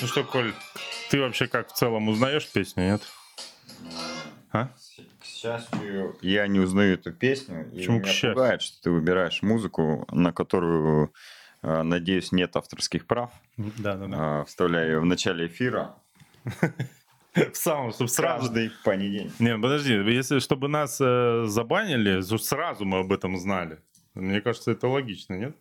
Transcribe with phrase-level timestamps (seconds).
[0.00, 0.52] Ну что, Коль,
[1.10, 3.02] ты вообще как в целом узнаешь песню, нет?
[4.52, 4.68] А?
[5.20, 7.68] К счастью, я не узнаю эту песню.
[7.74, 11.12] Почему и меня пугает, что ты выбираешь музыку, на которую,
[11.62, 13.32] э, надеюсь, нет авторских прав.
[13.56, 14.44] Да, да, да.
[14.44, 15.96] Вставляю ее в начале эфира.
[17.34, 18.46] В самом, чтобы сразу.
[18.46, 19.38] Каждый понедельник.
[19.38, 23.80] Не, подожди, если чтобы нас э, забанили, то сразу мы об этом знали.
[24.14, 25.56] Мне кажется, это логично, нет?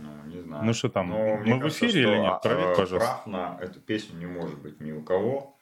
[0.00, 0.64] Ну, не знаю.
[0.64, 2.42] Ну что там, Но мы в эфире или нет?
[2.42, 2.98] Проверь, э, пожалуйста.
[2.98, 5.56] Прав на эту песню не может быть ни у кого,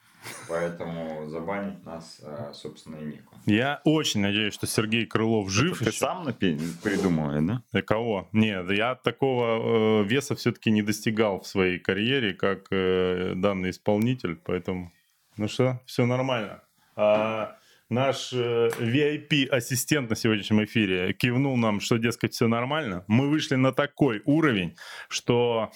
[0.49, 3.41] поэтому забанить нас, э, собственно, и некому.
[3.47, 5.81] Я очень надеюсь, что Сергей Крылов жив.
[5.81, 7.63] Это ты сам напи- придумал, да?
[7.73, 8.29] Для кого?
[8.33, 14.37] Нет, я такого э, веса все-таки не достигал в своей карьере, как э, данный исполнитель,
[14.37, 14.93] поэтому,
[15.37, 16.63] ну что, все нормально.
[16.97, 17.57] А,
[17.89, 23.05] наш э, VIP-ассистент на сегодняшнем эфире кивнул нам, что, дескать, все нормально.
[23.07, 24.77] Мы вышли на такой уровень,
[25.09, 25.71] что...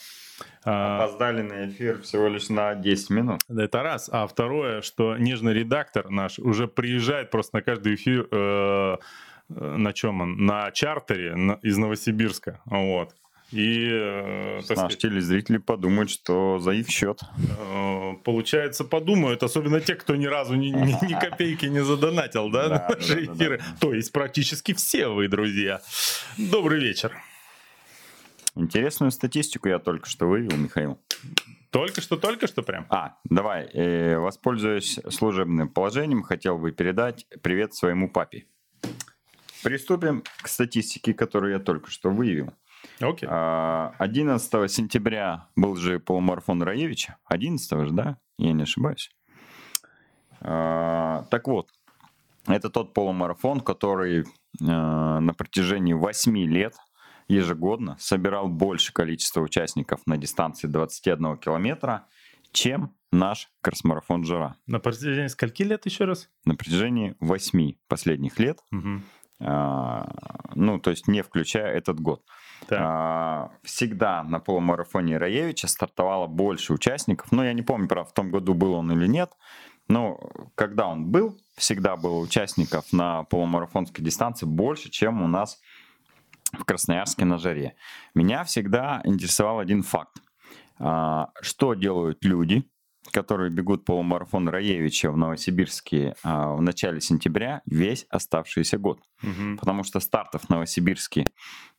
[0.65, 3.41] а, Опоздали на эфир всего лишь на 10 минут.
[3.49, 4.09] это раз.
[4.13, 8.97] А второе, что нежный редактор наш уже приезжает просто на каждый эфир, э,
[9.51, 10.45] э, на чем он?
[10.45, 12.61] На чартере на- из Новосибирска.
[12.67, 13.15] Вот.
[13.53, 17.21] И, э, так Наши сказать, телезрители подумают, что за их счет.
[17.59, 22.69] э, получается, подумают, особенно те, кто ни разу ни, ни- ни копейки не задонатил, да,
[22.69, 23.59] Да, на наши да, да, эфиры.
[23.59, 23.65] да.
[23.81, 25.81] То есть практически все вы, друзья.
[26.39, 27.13] Добрый вечер.
[28.55, 31.01] Интересную статистику я только что вывел, Михаил.
[31.71, 32.87] Только что, только что прям.
[32.89, 38.47] А, давай, э, воспользуясь служебным положением, хотел бы передать привет своему папе.
[39.63, 42.53] Приступим к статистике, которую я только что выявил.
[43.29, 47.17] А, 11 сентября был же полумарафон Раевича.
[47.27, 48.19] 11 же, да?
[48.39, 49.11] Я не ошибаюсь.
[50.41, 51.69] А, Так вот,
[52.47, 54.25] это тот полумарафон, который
[54.63, 56.75] а, на протяжении 8 лет
[57.29, 62.07] ежегодно собирал больше количества участников на дистанции 21 километра,
[62.53, 64.57] чем наш кросс-марафон Жара.
[64.67, 66.29] На протяжении скольки лет еще раз?
[66.45, 69.05] На протяжении 8 последних лет, Мгм.
[69.41, 70.07] А,
[70.55, 72.23] ну, то есть не включая этот год.
[72.69, 72.79] Так.
[72.81, 77.33] А, Всегда на полумарафоне Раевича стартовало больше участников.
[77.33, 79.33] Ну, я не помню, правда, в том году был он или нет.
[79.89, 80.21] Но
[80.55, 85.61] когда он был, всегда было участников на полумарафонской дистанции больше, чем у нас
[86.53, 87.75] в Красноярске на жаре.
[88.15, 90.19] Меня всегда интересовал один факт.
[90.79, 92.69] А, Что делают люди,
[93.13, 99.01] которые бегут полумарафон Раевича в Новосибирске а, в начале сентября весь оставшийся год?
[99.23, 99.59] Мгм.
[99.59, 101.27] Потому что стартов в Новосибирске,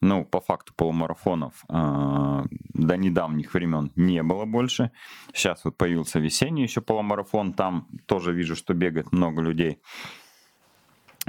[0.01, 4.91] ну, по факту полумарафонов а, до недавних времен не было больше.
[5.33, 9.79] Сейчас вот появился весенний еще полумарафон, там тоже вижу, что бегает много людей.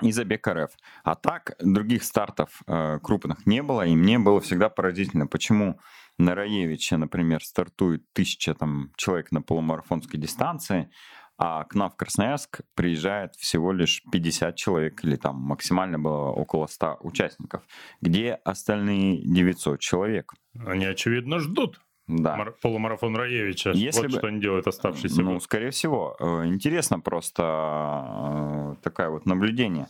[0.01, 0.71] И забег РФ.
[1.05, 5.79] А так, других стартов э, крупных не было, и мне было всегда поразительно, почему
[6.19, 10.91] на Раевиче, например, стартует тысяча там, человек на полумарафонской дистанции,
[11.37, 16.67] а к нам в Красноярск приезжает всего лишь 50 человек, или там максимально было около
[16.67, 17.65] 100 участников.
[18.01, 20.33] Где остальные 900 человек?
[20.55, 22.37] Они, очевидно, ждут Да.
[22.37, 23.71] мар- полумарафон Раевича.
[23.71, 25.43] Если вот бы- что они делают оставшийся Ну, год.
[25.43, 26.17] скорее всего.
[26.19, 29.87] Э, Интересно просто э, такое вот наблюдение.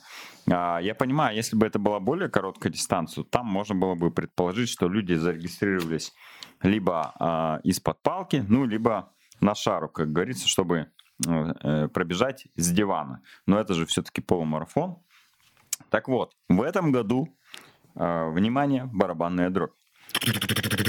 [0.51, 4.69] А, Я понимаю, если бы это была более короткая дистанция, там можно было бы предположить,
[4.69, 6.13] что люди зарегистрировались
[6.63, 10.89] либо а, из-под палки, ну, либо на шару, как говорится, чтобы
[11.27, 13.23] э, пробежать с дивана.
[13.47, 14.97] Но это же все-таки полумарафон.
[15.89, 17.29] Так вот, в этом году,
[17.95, 19.73] внимание, барабанная дробь.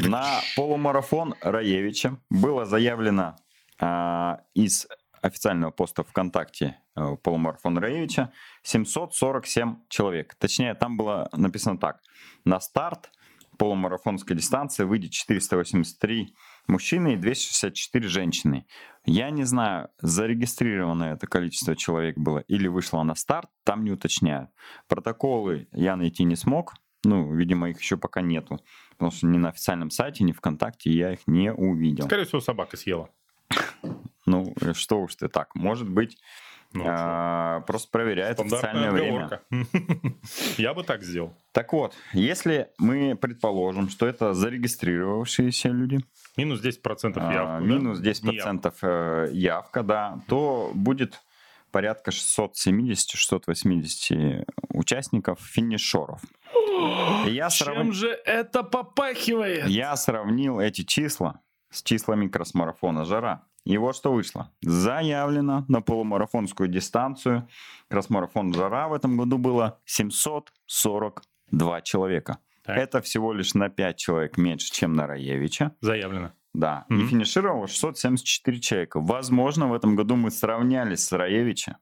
[0.08, 3.36] На полумарафон Раевича было заявлено
[3.80, 4.88] а, из
[5.24, 8.32] официального поста ВКонтакте э, полумарафон Раевича
[8.64, 10.36] 747 человек.
[10.36, 12.02] Точнее, там было написано так.
[12.44, 13.10] На старт
[13.58, 16.36] полумарафонской дистанции выйдет 483
[16.68, 18.66] мужчины и 264 женщины.
[19.06, 24.50] Я не знаю, зарегистрировано это количество человек было или вышло на старт, там не уточняют.
[24.88, 26.74] Протоколы я найти не смог,
[27.04, 28.60] ну, видимо, их еще пока нету,
[28.92, 32.06] потому что ни на официальном сайте, ни ВКонтакте я их не увидел.
[32.06, 33.10] Скорее всего, собака съела.
[34.26, 36.18] Ну, э, что уж ты так, может быть,
[36.72, 39.26] Ну, а, просто проверяет официальное время.
[39.26, 39.42] отговорка.
[40.58, 41.34] Я бы так сделал.
[41.52, 46.00] Так вот, если мы предположим, что это зарегистрировавшиеся люди,
[46.38, 47.70] Минус 10% а, явку, да?
[47.74, 51.20] минус 10% э, явка, да, то будет
[51.72, 56.22] порядка 670-680 участников финишеров.
[57.28, 59.68] И Я, срав- Чем же это попахивает?
[59.68, 61.42] я сравнил эти числа
[61.72, 63.44] с числами кросс-марафона «Жара».
[63.66, 64.52] И вот что вышло.
[64.62, 67.48] Заявлено на полумарафонскую дистанцию
[67.90, 72.38] кросс-марафон «Жара» в этом году было 742 человека.
[72.64, 72.78] Так.
[72.78, 75.72] Это всего лишь на 5 человек меньше, чем на Раевича.
[75.82, 76.32] Заявлено.
[76.54, 77.08] Да, и Мгм.
[77.10, 79.00] финишировало 674 человека.
[79.02, 81.78] Возможно, в этом году мы сравнялись с Раевича.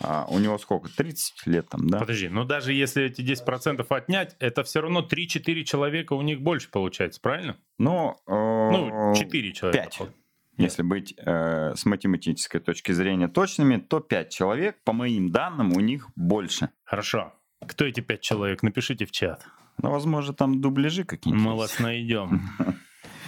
[0.00, 0.88] А, у него сколько?
[0.94, 2.00] 30 лет там, да?
[2.00, 6.70] Подожди, но даже если эти 10% отнять, это все равно 3-4 человека у них больше
[6.70, 7.56] получается, правильно?
[7.78, 9.84] Ну, э, Ну, 4 человека.
[9.84, 10.08] пять.
[10.56, 15.80] Если быть э, с математической точки зрения точными, то 5 человек, по моим данным, у
[15.80, 16.70] них больше.
[16.84, 17.32] Хорошо.
[17.66, 18.62] Кто эти 5 человек?
[18.62, 19.44] Напишите в чат.
[19.82, 21.44] Ну, возможно, там дубляжи какие-нибудь.
[21.44, 22.42] Мы вас найдем.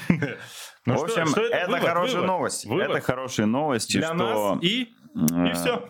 [0.89, 2.69] Ну в общем, это, хорошие новости.
[2.81, 4.15] Это хорошие новости, Для что,
[4.55, 5.83] нас и, и все.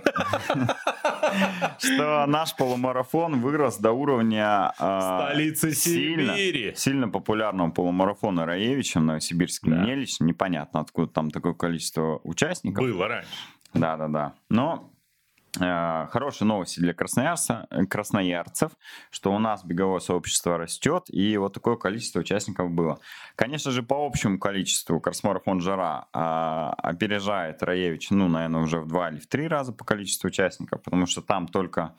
[1.79, 6.73] что наш полумарафон вырос до уровня э, Столицы Сибири.
[6.77, 9.71] сильно популярного полумарафона Раевича в Новосибирске.
[9.71, 12.85] Лично непонятно, откуда там такое количество участников.
[12.85, 13.29] Было раньше.
[13.75, 14.35] Да, да, да.
[14.49, 14.91] Но
[15.59, 18.73] хорошие новости для красноярца, э, красноярцев,
[19.11, 22.99] что у нас беговое сообщество растет, и вот такое количество участников было.
[23.35, 29.11] Конечно же, по общему количеству кросс-марафон «Жара» а, опережает Раевич, ну, наверное, уже в два
[29.11, 31.95] или в три раза по количеству участников, потому что там только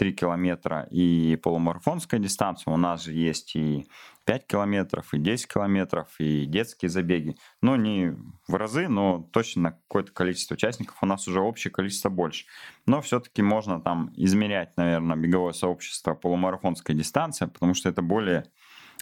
[0.00, 2.72] 3 километра и полумарафонская дистанция.
[2.72, 3.86] У нас же есть и
[4.24, 7.36] 5 километров, и 10 километров, и детские забеги.
[7.60, 8.16] Ну, не
[8.48, 12.46] в разы, но точно на какое-то количество участников у нас уже общее количество больше.
[12.86, 18.46] Но все-таки можно там измерять, наверное, беговое сообщество полумарафонской дистанции, потому что это более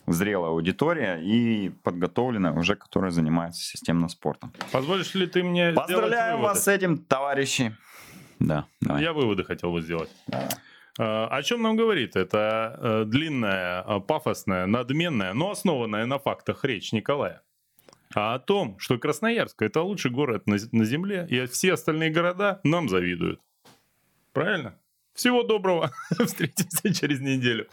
[0.09, 4.53] зрелая аудитория и подготовленная уже, которая занимается системным спортом.
[4.73, 7.77] Позволишь ли ты мне Поздравляю сделать вас с этим, товарищи!
[8.41, 9.03] Да, давай.
[9.03, 10.11] Я выводы хотел бы сделать.
[10.33, 10.49] Э,
[10.99, 16.93] О чем нам говорит эта э, длинная, э, пафосная, надменная, но основанная на фактах речь
[16.93, 17.43] Николая?
[18.15, 22.89] А о том, что Красноярск это лучший город на, земле, и все остальные города нам
[22.89, 23.41] завидуют.
[24.33, 24.77] Правильно?
[25.15, 25.93] Всего доброго.
[26.11, 27.69] Встретимся через неделю.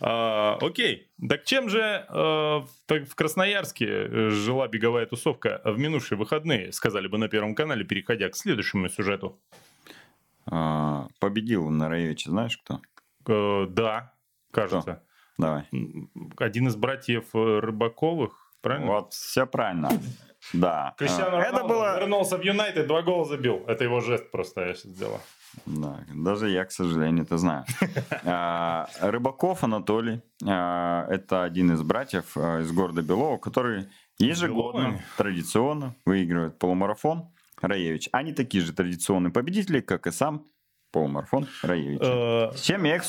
[0.00, 1.08] А, окей.
[1.28, 7.06] Так чем же э, так в Красноярске э, жила беговая тусовка в минувшие выходные, сказали
[7.06, 9.38] бы на Первом канале, переходя к следующему сюжету?
[10.50, 12.80] А, победил на Раевиче, знаешь кто?
[13.26, 14.12] Э, да,
[14.52, 15.02] кажется.
[15.36, 15.68] Давай.
[15.72, 18.86] М, Один из братьев э, Рыбаковых, правильно?
[18.92, 19.90] Вот, все правильно.
[20.52, 20.94] Да.
[20.98, 22.00] Криштиану А, Роналду Это было...
[22.00, 23.64] вернулся в Юнайтед, два гола забил.
[23.66, 25.20] Это его жест просто я сейчас сделал.
[25.66, 27.64] Да, даже я, к сожалению, это знаю.
[28.24, 37.28] А, Рыбаков Анатолий, это один из братьев из города Белова, который ежегодно, традиционно выигрывает полумарафон
[37.66, 38.08] Раевич.
[38.12, 40.46] Они такие же традиционные победители, как и сам
[40.92, 42.00] полумарафон Раевич.
[42.02, 43.02] Э, С чем я их,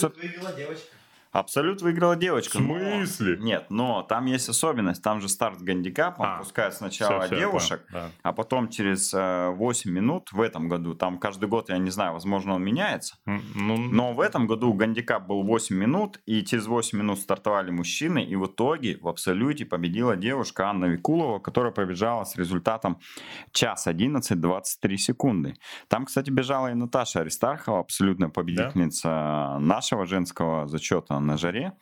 [1.34, 2.58] соб- Выиграла девочка.
[2.60, 2.90] Абсолют В девочка.
[2.90, 3.38] но- смысле?
[3.40, 5.04] Нет, но там есть особенность.
[5.04, 6.26] Там же старт с гандикапом.
[6.26, 8.12] А, пускают сначала всё, я девушек, понял, да.
[8.24, 12.14] а потом через э, 8 минут в этом году, там каждый год, я не знаю,
[12.14, 13.16] возможно, он меняется.
[13.26, 18.24] Ну, Но в этом году гандикап был 8 минут, и через 8 минут стартовали мужчины,
[18.24, 23.00] и в итоге в абсолюте победила девушка Анна Викулова, которая побежала с результатом
[23.52, 25.54] час 11 23 секунды.
[25.88, 31.74] Там, кстати, бежала и Наташа Аристархова, абсолютная победительница нашего женского зачета на жаре.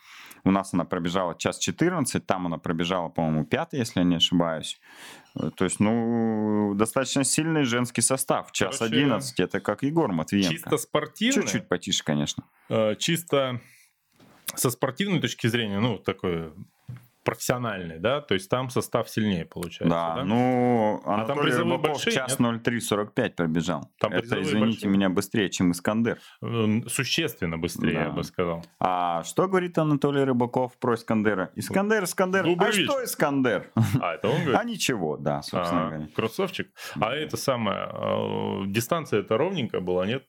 [0.44, 4.80] У нас она пробежала час 14, там она пробежала, по-моему, пятый, если я не ошибаюсь.
[5.36, 8.52] Э, То есть, ну, достаточно сильный женский состав.
[8.52, 10.54] Час Короче, 11, это как Егор Матвиенко.
[10.54, 12.44] чисто спортивно, Чуть-чуть потише, конечно.
[12.70, 13.60] э, чисто
[14.56, 16.54] со спортивной точки зрения, ну, такой
[17.28, 20.24] профессиональный, да, то есть там состав сильнее получается, Да, да?
[20.24, 22.66] ну, там Анатолий призовые Рыбаков большие, час нет?
[22.66, 23.92] 03.45 пробежал.
[24.00, 24.90] Там Это, извините большие?
[24.90, 26.20] меня, быстрее, чем Искандер.
[26.42, 28.12] Э, Существенно быстрее, я Да.
[28.12, 28.64] бы сказал.
[28.80, 31.52] А что говорит Анатолий Рыбаков про Искандера?
[31.56, 32.46] Искандер, Искандер.
[32.46, 32.86] А Дубрович.
[32.86, 33.70] что Искандер?
[34.02, 34.56] А, это он говорит?
[34.60, 36.10] А ничего, да, собственно Ага, говоря.
[36.16, 36.72] кроссовчик.
[37.00, 40.24] А это самое, э, дистанция это ровненькая была, нет?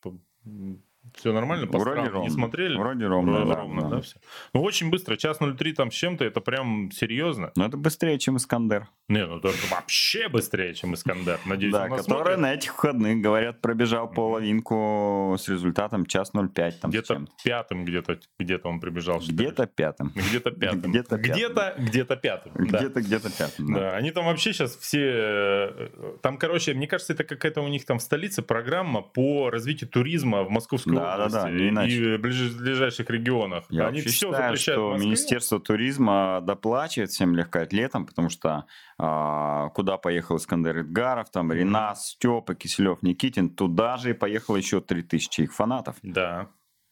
[1.19, 1.67] Все нормально?
[1.67, 2.31] По Вроде сторонам не ровно.
[2.31, 2.77] смотрели?
[2.79, 3.89] Вроде ровно, Ро- да, ровно, да.
[3.97, 4.17] да, все.
[4.55, 7.53] Ну, очень быстро, час 03 там с чем-то, это прям серьезно.
[7.57, 8.87] Но это быстрее, чем Искандер.
[9.09, 11.39] Не, ну это вообще быстрее, чем Искандер.
[11.47, 12.39] Надеюсь, Да, который смотрит.
[12.39, 16.81] на этих выходных, говорят, пробежал половинку с результатом час 05.
[16.81, 19.19] Там, Где-то пятым где-то где-то он прибежал.
[19.21, 20.13] Где-то пятым.
[20.15, 20.91] Где-то пятым.
[20.93, 21.33] Где-то пятым.
[21.33, 22.53] Где-то, где-то пятым.
[22.55, 23.73] Где-то, где-то пятым.
[23.75, 23.79] да.
[23.81, 25.01] Да, они там вообще сейчас все...
[25.03, 25.89] э,
[26.23, 30.43] Там, короче, мне кажется, это какая-то у них там в столице программа по развитию туризма
[30.45, 32.15] в Московской Да, да, области да, не иначе.
[32.15, 33.65] и ближайших регионах.
[33.71, 35.05] Я они все считаю, запрещают что.
[35.05, 38.65] Министерство туризма доплачивает всем легкоатлетам, потому что
[38.99, 44.81] а, куда поехал Искандер Идгаров, там Ренас, Степа, Киселев, Никитин, туда же и поехало еще
[44.81, 45.97] 3000 их фанатов.
[46.03, 46.49] Да.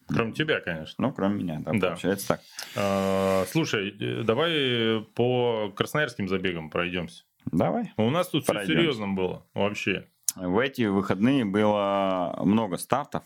[0.09, 0.95] Кроме тебя, конечно.
[1.09, 1.89] Ну, кроме меня, да, Да.
[1.89, 2.41] получается так.
[2.77, 7.25] А, Слушай, э, давай по красноярским забегам пройдемся.
[7.47, 7.93] Давай.
[7.97, 8.81] У нас тут все Пройдемся.
[8.81, 10.07] серьезно было вообще.
[10.37, 13.23] В эти выходные было много стартов.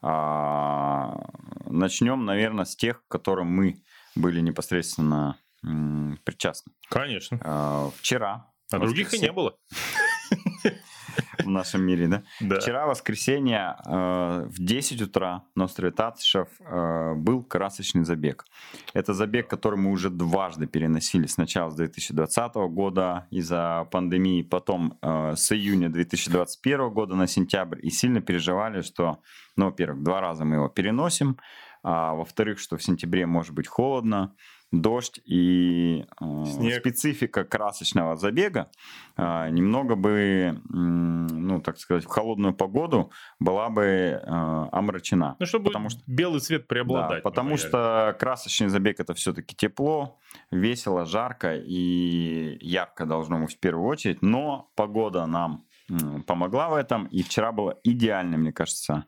[0.00, 1.14] А,
[1.66, 3.82] Начнем, наверное, с тех, к которым мы
[4.14, 6.72] были непосредственно причастны.
[6.88, 7.40] Конечно.
[7.42, 9.56] А, Вчера А других и не было.
[11.44, 12.22] в нашем мире, да?
[12.40, 12.60] Да.
[12.60, 18.44] Вчера, воскресенье, э, в 10 утра на острове Татышев э, был красочный забег.
[18.94, 21.26] Это забег, который мы уже дважды переносили.
[21.26, 27.78] Сначала с 2020 года из-за пандемии, потом э, с июня 2021 года на сентябрь.
[27.82, 29.20] И сильно переживали, что,
[29.56, 31.38] ну, во-первых, два раза мы его переносим,
[31.82, 34.34] а во-вторых, что в сентябре может быть холодно,
[34.70, 36.80] дождь и э, Снег.
[36.80, 38.70] специфика красочного забега
[39.16, 43.10] э, немного бы, м, ну, так сказать, в холодную погоду
[43.40, 44.20] была бы э,
[44.72, 45.36] омрачена.
[45.38, 47.22] Ну, чтобы Потому что- белый цвет преобладать.
[47.22, 50.18] Да, потому на что красочный забег это все-таки тепло,
[50.50, 54.20] весело, жарко и ярко должно быть в первую очередь.
[54.22, 55.64] Но погода нам
[56.26, 57.06] помогла в этом.
[57.06, 59.06] И вчера было идеально, мне кажется,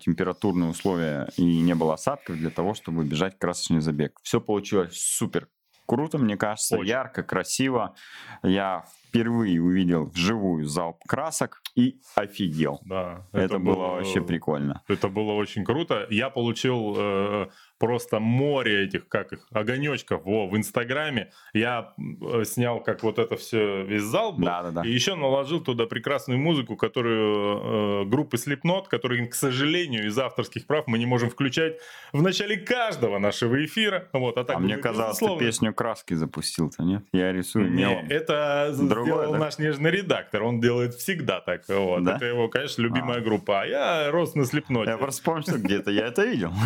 [0.00, 4.18] температурные условия и не было осадков для того, чтобы бежать красочный забег.
[4.22, 5.48] Все получилось супер
[5.86, 6.88] круто, мне кажется, Очень.
[6.88, 7.94] ярко, красиво.
[8.42, 12.80] Я впервые увидел вживую залп красок и офигел.
[12.84, 14.82] Да, Это, было вообще прикольно.
[14.88, 16.06] Это было очень круто.
[16.10, 17.48] Я получил э,
[17.82, 21.32] просто море этих, как их, огонечков во, в Инстаграме.
[21.52, 24.44] Я э, снял, как вот это все, весь зал был.
[24.44, 24.82] Да-да-да.
[24.86, 30.64] И еще наложил туда прекрасную музыку, которую э, группы Slipknot, которые, к сожалению, из авторских
[30.68, 31.78] прав мы не можем включать
[32.12, 34.08] в начале каждого нашего эфира.
[34.12, 35.44] Вот, а так А мне казалось, ты безусловно.
[35.46, 37.02] песню краски запустил-то, нет?
[37.12, 38.06] Я рисую Не, мелом.
[38.08, 39.38] это Другое, сделал да?
[39.38, 40.44] наш нежный редактор.
[40.44, 41.62] Он делает всегда так.
[41.66, 42.04] Вот.
[42.04, 42.14] Да?
[42.14, 43.20] Это его, конечно, любимая А.
[43.22, 43.62] группа.
[43.62, 44.92] А я рос на слепноте.
[44.92, 46.52] Я просто помню, что где-то я это видел.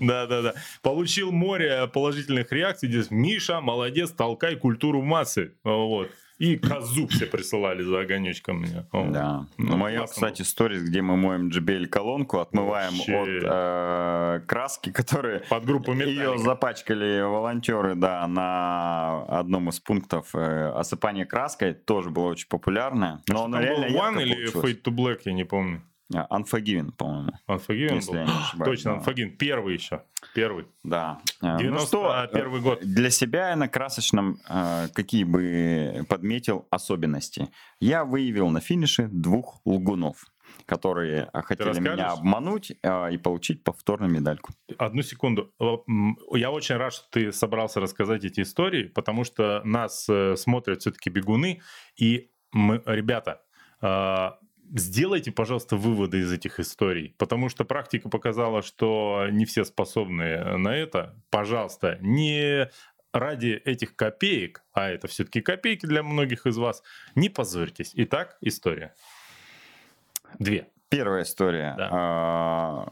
[0.00, 0.54] Да, да.
[0.82, 2.88] Получил море положительных реакций.
[2.88, 5.52] Здесь Миша, молодец, толкай культуру массы.
[5.64, 6.10] Вот.
[6.38, 8.84] И козу все присылали за огонечком мне.
[8.92, 9.46] Да.
[9.56, 13.14] Ну, Ну, мое, классно кстати, сторис, где мы моем JBL колонку, отмываем Вообще.
[13.16, 16.38] от э, краски, которые Под группу ее Металлика.
[16.38, 23.22] запачкали волонтеры, да, на одном из пунктов э, осыпание краской, тоже было очень популярное.
[23.28, 24.64] Но Что оно там был реально One или получилось.
[24.76, 25.82] Fade to Black, я не помню.
[26.16, 27.32] А, Unforgiven, по-моему.
[27.48, 28.18] Unforgiven Если был?
[28.18, 28.98] я не ошибаюсь, Точно, да.
[29.00, 29.30] Unforgiven.
[29.36, 30.02] Первый еще.
[30.34, 30.66] Первый.
[30.82, 31.20] Да.
[31.42, 32.02] Э, ну что,
[32.32, 32.80] 91 год.
[32.80, 37.48] Для себя я на красочном э, какие бы подметил особенности.
[37.80, 40.24] Я выявил на финише двух лгунов,
[40.66, 44.52] которые э, хотели меня обмануть э, и получить повторную медальку.
[44.78, 45.52] Одну секунду.
[45.60, 45.76] Э,
[46.32, 51.10] Я очень рад, что ты собрался рассказать эти истории, потому что нас э, смотрят все-таки
[51.10, 51.60] бегуны.
[51.96, 53.42] И мы, ребята,
[53.82, 54.30] э,
[54.74, 60.76] сделайте, пожалуйста, выводы из этих историй, потому что практика показала, что не все способны на
[60.76, 61.14] это.
[61.30, 62.68] Пожалуйста, не
[63.12, 66.82] ради этих копеек, а это все-таки копейки для многих из вас,
[67.14, 67.92] не позорьтесь.
[67.94, 68.94] Итак, история.
[70.38, 70.68] Две.
[70.88, 71.74] Первая история.
[71.76, 71.88] Да.
[71.90, 72.88] А,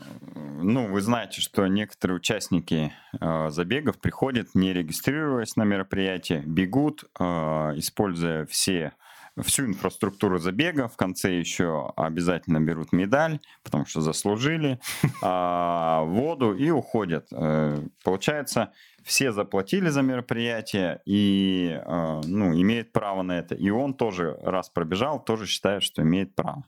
[0.61, 7.73] ну, вы знаете, что некоторые участники а, забегов приходят, не регистрируясь на мероприятие, бегут, а,
[7.77, 8.93] используя все
[9.41, 14.79] всю инфраструктуру забега, в конце еще обязательно берут медаль, потому что заслужили,
[15.23, 17.29] а, воду и уходят.
[17.33, 18.73] Э, Получается,
[19.05, 23.55] все заплатили за мероприятие и э, ну, имеет право на это.
[23.55, 26.65] И он тоже раз пробежал, тоже считает, что имеет право.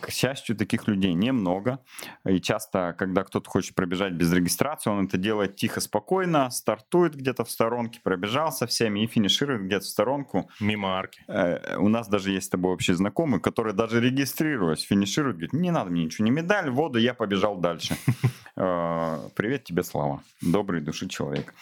[0.00, 1.80] К счастью, таких людей немного.
[2.26, 7.44] И часто, когда кто-то хочет пробежать без регистрации, он это делает тихо, спокойно, стартует где-то
[7.44, 10.50] в сторонке, пробежал со всеми и финиширует где-то в сторонку.
[10.60, 11.22] Мимо арки.
[11.28, 15.70] Э, У нас даже есть с тобой общий знакомый, который даже регистрируясь, финиширует, говорит, не
[15.70, 17.96] надо мне ничего, не медаль, воду, я побежал дальше.
[18.56, 21.52] Э, Привет тебе, Слава, добрый души человек.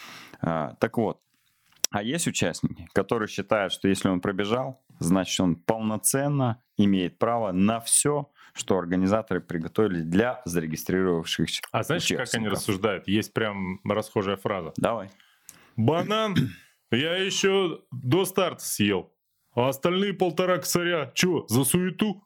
[0.42, 1.20] Э, Так вот,
[1.90, 7.80] а есть участники, которые считают, что если он пробежал, значит он полноценно имеет право на
[7.80, 12.52] все, что организаторы приготовили для зарегистрировавшихся А знаешь, как они участников.
[12.52, 13.08] рассуждают?
[13.08, 14.72] Есть прям расхожая фраза.
[14.76, 15.10] Давай.
[15.76, 16.36] Банан
[16.92, 19.12] я еще до старта съел,
[19.56, 22.24] а остальные полтора косаря, чё, за суету?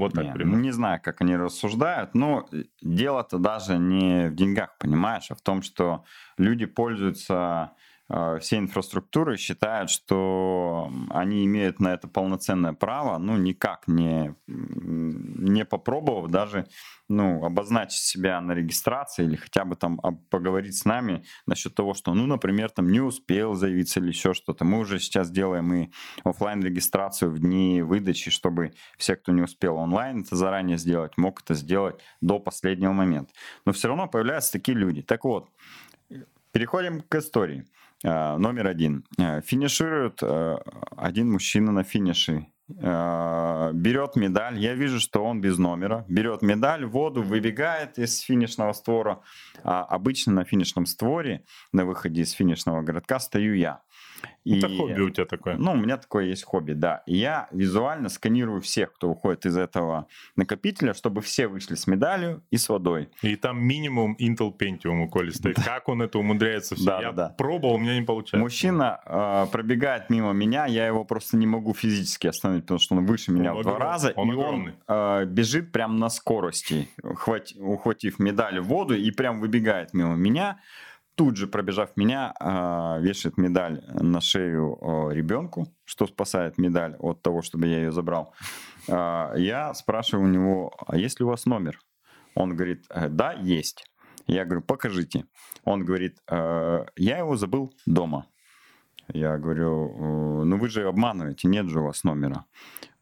[0.00, 0.56] Вот так Не, примерно.
[0.56, 2.48] ну, не знаю, как они рассуждают, но
[2.82, 6.04] дело-то даже не в деньгах, понимаешь, а в том, что
[6.38, 7.72] люди пользуются
[8.10, 15.64] э, всей инфраструктурой, считают, что они имеют на это полноценное право, ну, никак не, не
[15.64, 16.66] попробовав даже
[17.10, 19.98] ну, обозначить себя на регистрации или хотя бы там
[20.30, 24.64] поговорить с нами насчет того, что, ну, например, там не успел заявиться или еще что-то.
[24.64, 25.90] Мы уже сейчас делаем и
[26.22, 31.42] оффлайн регистрацию в дни выдачи, чтобы все, кто не успел онлайн это заранее сделать, мог
[31.42, 33.32] это сделать до последнего момента.
[33.64, 35.02] Но все равно появляются такие люди.
[35.02, 35.48] Так вот,
[36.52, 37.66] переходим к истории.
[38.04, 39.04] Э, Номер один.
[39.18, 40.58] Э, Финиширует э,
[40.96, 42.46] один мужчина на финише.
[42.68, 44.56] Берет медаль.
[44.60, 46.04] Я вижу, что он без номера.
[46.08, 49.22] Берет медаль, воду, выбегает из финишного створа.
[49.64, 51.42] А обычно на финишном створе,
[51.72, 53.80] на выходе из финишного городка, стою я.
[54.44, 55.56] И, Это хобби у тебя такое.
[55.56, 57.02] Ну, у меня такое есть хобби, да.
[57.06, 62.42] И я визуально сканирую всех, кто уходит из этого накопителя, чтобы все вышли с медалью
[62.50, 63.10] и с водой.
[63.22, 65.56] И там минимум Intel Pentium у Коли стоит.
[65.62, 66.84] Как он это умудряется все?
[66.86, 67.34] Да, Я да, да.
[67.36, 68.38] пробовал, у меня не получается.
[68.38, 73.04] Мужчина э, пробегает мимо меня, я его просто не могу физически остановить, потому что он
[73.04, 74.74] выше меня Он в два раза, он и огромный.
[74.86, 80.14] он э, бежит прям на скорости, хват- ухватив медаль в воду и прям выбегает мимо
[80.16, 80.60] меня.
[81.20, 87.20] Тут же, пробежав меня, э, вешает медаль на шею э, ребенку, что спасает медаль от
[87.20, 88.32] того, чтобы я ее забрал.
[88.88, 91.78] Э, я спрашиваю у него, а есть ли у вас номер?
[92.34, 93.84] Он говорит, «Э, да, есть.
[94.26, 95.26] Я говорю, покажите.
[95.64, 98.24] Он говорит, «Э, я его забыл дома.
[99.12, 102.46] Я говорю, «Э, ну вы же обманываете, нет же у вас номера.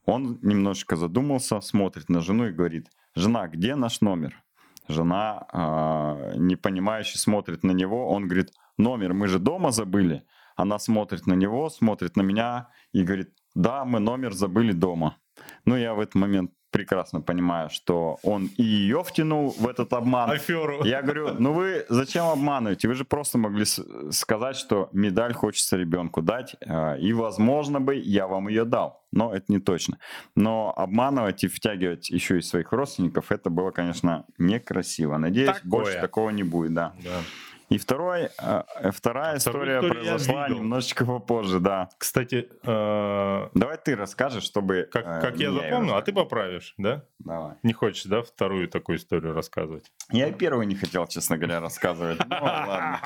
[0.06, 4.42] Он немножечко задумался, смотрит на жену и говорит, жена, где наш номер?
[4.88, 10.24] Жена, а, непонимающе смотрит на него, он говорит, номер мы же дома забыли.
[10.56, 15.16] Она смотрит на него, смотрит на меня и говорит, да, мы номер забыли дома.
[15.64, 20.30] Ну, я в этот момент прекрасно понимаю, что он и ее втянул в этот обман,
[20.30, 20.84] Аферу.
[20.84, 22.86] я говорю, ну вы зачем обманываете?
[22.86, 23.64] Вы же просто могли
[24.10, 29.02] сказать, что медаль хочется ребенку дать, э, и, возможно бы, я вам ее дал.
[29.10, 29.98] Но это не точно.
[30.36, 35.16] Но обманывать и втягивать еще и своих родственников, это было, конечно, некрасиво.
[35.18, 35.70] Надеюсь, Такое.
[35.70, 36.92] больше такого не будет, да.
[37.02, 37.20] Да.
[37.68, 41.90] И второй, э, вторая Вторую история произошла немножечко попозже, да.
[41.98, 44.88] Кстати, э, Давай ты расскажешь, чтобы...
[44.90, 47.04] как, э, как я запомнил, а ты поправишь, да?
[47.18, 47.56] Давай.
[47.62, 49.92] Не хочешь, да, вторую такую историю рассказывать?
[50.10, 52.18] Я и первую не хотел, честно говоря, рассказывать.
[52.30, 53.00] Ладно.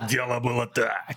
[0.08, 1.16] Дело было так.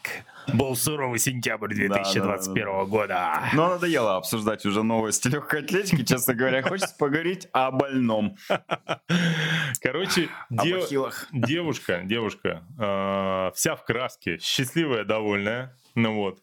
[0.53, 3.41] Был суровый сентябрь 2021 года.
[3.53, 6.61] Но надоело обсуждать уже новости легкой атлетики, честно говоря.
[6.61, 8.37] Хочется поговорить о больном.
[9.81, 16.41] Короче, девушка, девушка, э, вся в краске, счастливая, довольная, ну вот,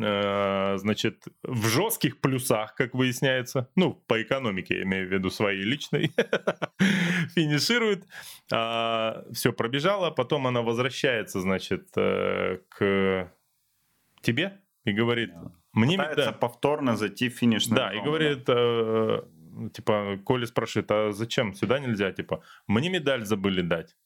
[0.00, 5.62] Э, значит, в жестких плюсах, как выясняется, ну, по экономике, я имею в виду своей
[5.64, 6.12] личной,
[7.34, 8.06] финиширует,
[8.48, 13.32] все пробежала, потом она возвращается, значит, э, к
[14.22, 15.30] тебе и говорит,
[15.72, 19.22] мне Пытается медаль- повторно зайти в финишную да, и говорит, э,
[19.74, 21.54] типа, Коля спрашивает, а зачем?
[21.54, 22.12] Сюда нельзя?
[22.12, 23.96] Типа, мне медаль забыли дать.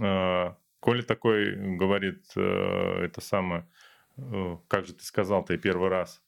[0.00, 3.66] Э, Коля такой говорит, э, это самое,
[4.18, 6.20] э, как же ты сказал-то и первый раз?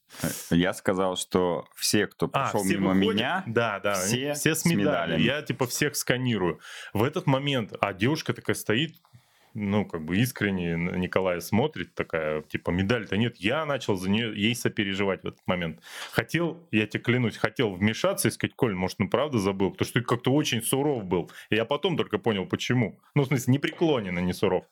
[0.51, 3.15] Я сказал, что все, кто прошел А, все мимо выходят?
[3.17, 4.83] меня, да, да, все все, с с медалями.
[4.83, 5.23] медалями.
[5.23, 6.61] Я типа всех сканирую.
[6.95, 8.95] В этот момент, а девушка такая стоит,
[9.57, 13.37] ну, как бы искренне Николая смотрит, такая, типа, медаль-то нет.
[13.39, 15.81] Я начал за нее, ей сопереживать в этот момент.
[16.13, 19.71] Хотел, я тебе клянусь, хотел вмешаться и сказать, Коль, может, ну правда забыл?
[19.71, 21.31] Потому что ты как-то очень суров был.
[21.49, 23.01] И я потом только понял, почему.
[23.15, 24.65] Ну, в смысле, непреклонен, а не суров.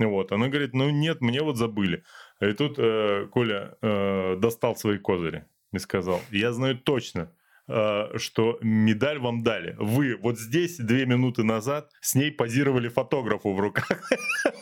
[0.00, 0.32] Вот.
[0.32, 2.02] Она говорит, ну нет, мне вот забыли.
[2.40, 7.30] И тут э, Коля э, достал свои козыри и сказал, я знаю точно,
[7.66, 9.74] что медаль вам дали.
[9.78, 14.10] Вы вот здесь две минуты назад с ней позировали фотографу в руках.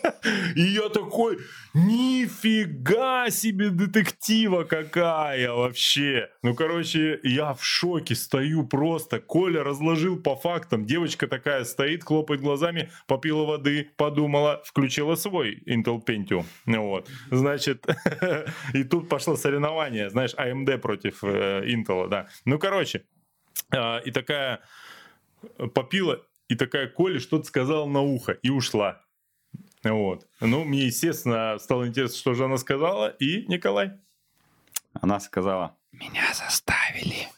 [0.56, 1.38] И я такой,
[1.74, 6.28] нифига себе детектива какая вообще.
[6.42, 9.20] Ну, короче, я в шоке стою просто.
[9.20, 10.86] Коля разложил по фактам.
[10.86, 16.44] Девочка такая стоит, хлопает глазами, попила воды, подумала, включила свой Intel Pentium.
[16.66, 17.08] Вот.
[17.30, 17.86] Значит,
[18.74, 22.28] и тут пошло соревнование, знаешь, AMD против э, Intel, да.
[22.44, 23.04] Ну, короче,
[23.70, 24.60] а, и такая
[25.74, 29.01] попила, и такая Коля что-то сказала на ухо и ушла.
[29.82, 30.26] Вот.
[30.40, 33.08] Ну, мне, естественно, стало интересно, что же она сказала.
[33.08, 33.92] И Николай.
[35.00, 37.28] она сказала, Меня заставили.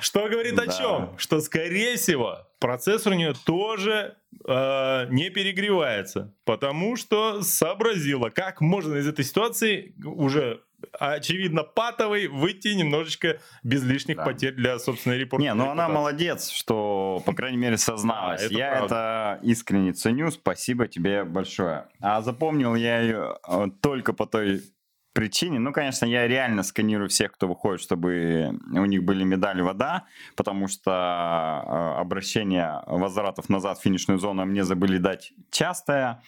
[0.00, 1.18] Что говорит о чем?
[1.18, 8.96] Что, скорее всего, процессор у нее тоже э, не перегревается, потому что сообразила, как можно
[8.96, 10.62] из этой ситуации уже
[10.98, 14.24] очевидно патовой выйти немножечко без лишних Да.
[14.24, 15.48] потерь для собственной репортера.
[15.48, 18.40] Не, ну она молодец, что, по крайней мере, созналась.
[18.40, 19.38] Да, это я правда.
[19.40, 21.86] это искренне ценю, спасибо тебе большое.
[22.00, 24.62] А запомнил я ее э, только по той
[25.12, 30.04] причине, ну, конечно, я реально сканирую всех, кто выходит, чтобы у них были медали вода,
[30.36, 30.90] потому что
[31.64, 36.22] э, обращение возвратов назад в финишную зону мне забыли дать частое,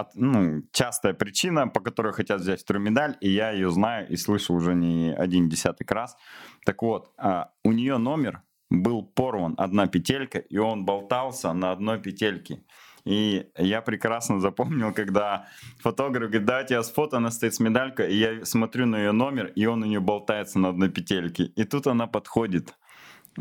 [0.00, 4.16] от- ну, частая причина, по которой хотят взять вторую медаль, и я ее знаю и
[4.16, 6.16] слышу уже не один десяток раз.
[6.64, 11.98] Так вот, а, у нее номер был порван, одна петелька, и он болтался на одной
[12.00, 12.62] петельке.
[13.04, 15.46] И я прекрасно запомнил, когда
[15.80, 19.12] фотограф говорит, да, у с фото, она стоит с медалькой, и я смотрю на ее
[19.12, 21.44] номер, и он у нее болтается на одной петельке.
[21.44, 22.74] И тут она подходит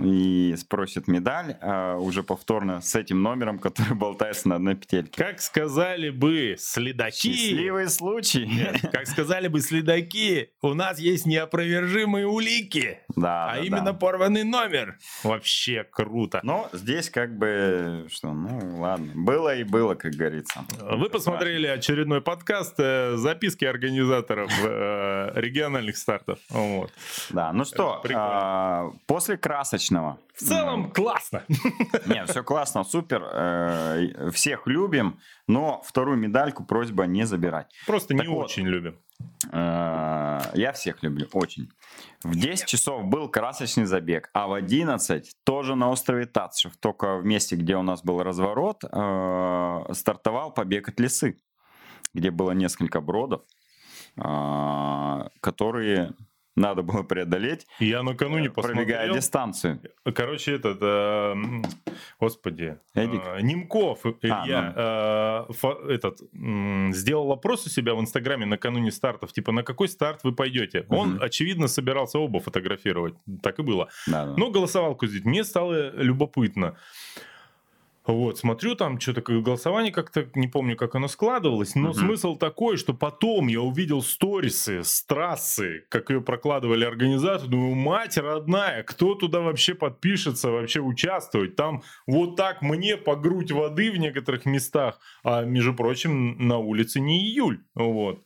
[0.03, 5.23] и спросит медаль а, уже повторно с этим номером, который болтается на одной петельке.
[5.23, 7.33] Как сказали бы следаки...
[7.33, 8.45] Счастливый случай.
[8.45, 13.93] Нет, как сказали бы следаки, у нас есть неопровержимые улики, Да, а да, именно да.
[13.93, 14.97] порванный номер.
[15.23, 16.39] Вообще круто.
[16.43, 20.65] Но здесь как бы, что, ну ладно, было и было, как говорится.
[20.79, 26.39] Вы посмотрели очередной подкаст э, «Записки организаторов э, региональных стартов».
[26.49, 26.91] Вот.
[27.29, 29.37] Да, ну что, а, после
[29.87, 30.17] красочного.
[30.33, 31.43] В целом классно.
[32.05, 37.71] Не, все классно, супер, э, всех любим, но вторую медальку просьба не забирать.
[37.85, 38.45] Просто Так не вот.
[38.45, 38.99] очень любим.
[39.51, 41.69] Э, Я всех люблю, очень.
[42.23, 47.25] В 10 часов был красочный забег, а в 11 тоже на острове Татшев, только в
[47.25, 51.37] месте, где у нас был разворот, э, стартовал побег от лесы,
[52.13, 53.41] где было несколько бродов,
[54.17, 56.13] э, которые
[56.57, 59.15] надо было преодолеть, Я накануне пробегая посмотрел.
[59.15, 59.79] дистанцию.
[60.15, 61.35] Короче, этот, э,
[62.19, 63.21] господи, Эдик?
[63.25, 69.31] э, Немков Илья, э, фо- этот, м, сделал опрос у себя в Инстаграме накануне стартов,
[69.31, 70.85] типа, на какой старт вы пойдете?
[70.89, 71.23] Он, Мгм.
[71.23, 73.87] очевидно, собирался оба фотографировать, так и было.
[74.07, 74.33] Да, да.
[74.37, 75.25] Ну, голосовалку сделать.
[75.25, 76.75] Мне стало любопытно.
[78.07, 81.93] Вот, смотрю, там что-то голосование как-то, не помню, как оно складывалось, но Мгм.
[81.93, 88.17] смысл такой, что потом я увидел сторисы с трассы, как ее прокладывали организаторы, думаю, мать
[88.17, 91.57] родная, кто туда вообще подпишется, вообще участвовать?
[91.57, 97.01] Там вот так мне по грудь воды в некоторых местах, а, между прочим, на улице
[97.01, 98.23] не июль, вот.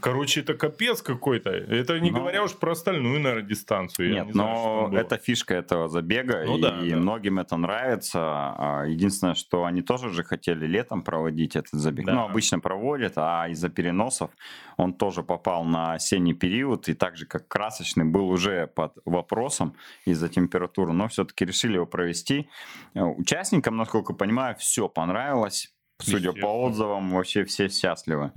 [0.00, 1.50] Короче, это капец какой-то.
[1.50, 4.12] Это не Ну, говоря уж про остальную, наверное, дистанцию.
[4.12, 4.98] Нет, не знаю, но было.
[4.98, 6.96] это фишка этого забега, Ну и да, да.
[6.96, 8.18] многим это нравится.
[8.20, 12.06] А, Единственное, что они тоже же хотели летом проводить этот забег.
[12.06, 12.14] Да.
[12.14, 14.30] Ну, обычно проводят, а из-за переносов
[14.78, 19.74] он тоже попал на осенний период, и так же, как красочный, был уже под вопросом
[20.06, 22.48] из-за температуры, но все-таки решили его провести.
[22.94, 25.74] Э, Участникам, насколько понимаю, все понравилось.
[26.00, 28.32] Судя по отзывам, вообще все счастливы.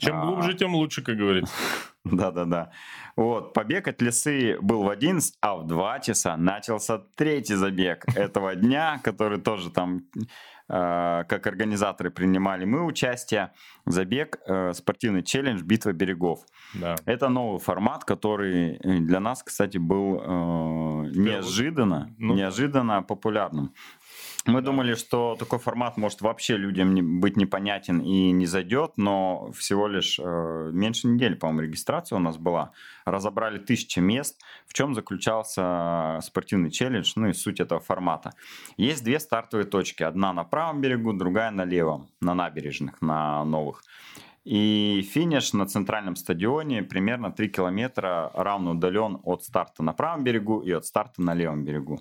[0.00, 1.52] Чем А, глубже, тем лучше, как говорится.
[2.04, 2.70] да-да-да.
[3.16, 8.54] Вот, побег от лесы был в 11, а в 2 часа начался третий забег этого
[8.54, 10.00] дня, который тоже там,
[10.68, 13.52] э, как организаторы принимали мы участие.
[13.84, 16.40] Забег, э, спортивный челлендж «Битва берегов».
[16.74, 16.94] Да.
[17.04, 22.38] Это новый формат, который э, для нас, кстати, был э, неожиданно, Ну да.
[22.40, 23.74] неожиданно популярным.
[24.46, 29.52] Мы думали, что такой формат может вообще людям не- быть непонятен и не зайдет, но
[29.52, 32.72] всего лишь э, меньше недели, по-моему, регистрация у нас была.
[33.04, 34.40] Разобрали тысячи мест.
[34.66, 38.32] В чем заключался спортивный челлендж, ну и суть этого формата.
[38.78, 40.04] Есть две стартовые точки.
[40.04, 43.82] Одна на правом берегу, другая на левом, на набережных, на новых.
[44.44, 50.60] И финиш на центральном стадионе примерно 3 километра равно удален от старта на правом берегу
[50.60, 52.00] и от старта на левом берегу.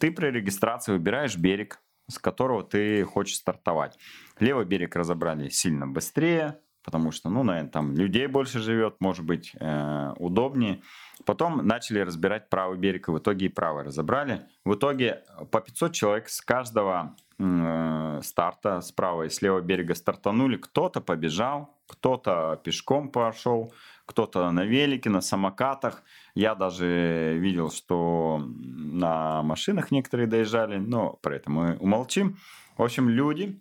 [0.00, 3.98] Ты при регистрации выбираешь берег, с которого ты хочешь стартовать.
[4.40, 9.52] Левый берег разобрали сильно быстрее, потому что, ну, наверное, там людей больше живет, может быть,
[9.60, 10.80] э, удобнее.
[11.26, 14.48] Потом начали разбирать правый берег, и в итоге и правый разобрали.
[14.64, 19.94] В итоге по 500 человек с каждого э, старта, с правого и с левого берега
[19.94, 20.56] стартанули.
[20.56, 23.74] Кто-то побежал, кто-то пешком пошел,
[24.10, 26.02] кто-то на велике, на самокатах.
[26.34, 32.36] Я даже видел, что на машинах некоторые доезжали, но про это мы умолчим.
[32.76, 33.60] В общем, люди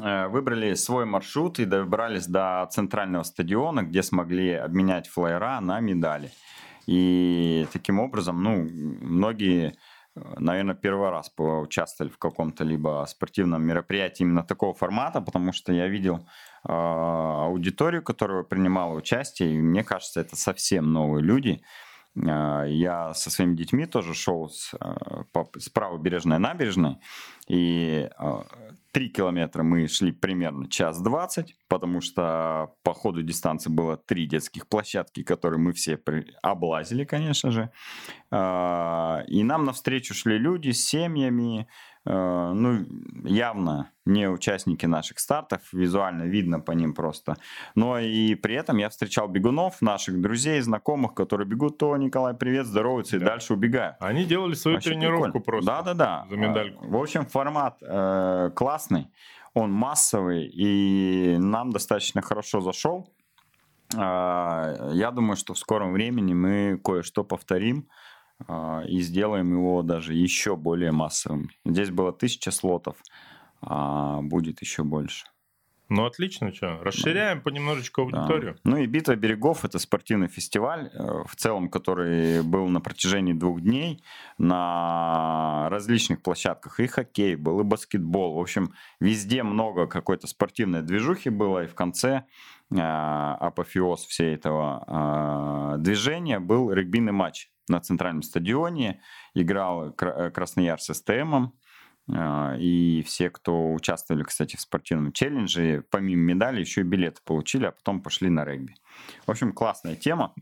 [0.00, 6.30] э, выбрали свой маршрут и добрались до центрального стадиона, где смогли обменять флайера на медали.
[6.86, 8.68] И таким образом, ну,
[9.00, 9.74] многие,
[10.14, 15.88] наверное, первый раз поучаствовали в каком-то либо спортивном мероприятии именно такого формата, потому что я
[15.88, 16.26] видел
[16.68, 21.62] э, аудиторию, которая принимала участие, и мне кажется, это совсем новые люди.
[22.16, 25.24] Э, Я со своими детьми тоже шел с, э,
[25.58, 26.98] с правобережной набережной,
[27.48, 28.42] и э,
[28.92, 34.68] три километра мы шли примерно час двадцать, потому что по ходу дистанции было три детских
[34.68, 36.00] площадки, которые мы все
[36.42, 37.70] облазили, конечно же.
[38.30, 41.66] И нам навстречу шли люди с семьями,
[42.12, 42.84] ну,
[43.24, 47.36] явно не участники наших стартов, визуально видно по ним просто.
[47.74, 52.66] Но и при этом я встречал бегунов, наших друзей, знакомых, которые бегут, то Николай, привет,
[52.66, 53.26] здороваются и Да.
[53.26, 53.96] дальше убегают.
[54.00, 55.44] Они делали свою Вообще тренировку прикольно.
[55.44, 55.70] просто.
[55.70, 56.26] Да, да, да.
[56.28, 56.86] за медальку.
[56.86, 59.08] В общем, формат э, классный,
[59.54, 63.08] он массовый и нам достаточно хорошо зашел.
[63.96, 67.88] А, Я думаю, что в скором времени мы кое-что повторим
[68.88, 71.50] и сделаем его даже еще более массовым.
[71.64, 72.96] Здесь было тысяча слотов,
[73.60, 75.26] а будет еще больше.
[75.90, 78.18] Ну, отлично, что, расширяем понемножечку Да.
[78.22, 78.56] аудиторию.
[78.64, 83.60] Ну и «Битва берегов»— это спортивный фестиваль, э, в целом, который был на протяжении двух
[83.60, 84.02] дней
[84.38, 86.80] на различных площадках.
[86.80, 88.34] И хоккей был, и баскетбол.
[88.34, 91.64] В общем, везде много какой-то спортивной движухи было.
[91.64, 92.24] И в конце
[92.70, 99.00] э, апофеоз всей этого э, движения был регбийный матч на центральном стадионе.
[99.34, 101.54] Играл э, Краснояр с СТМом.
[102.12, 107.66] А, И все, кто участвовали, кстати, в спортивном челлендже, помимо медалей, еще и билеты получили,
[107.66, 108.74] а потом пошли на регби.
[109.26, 110.34] В общем, классная тема.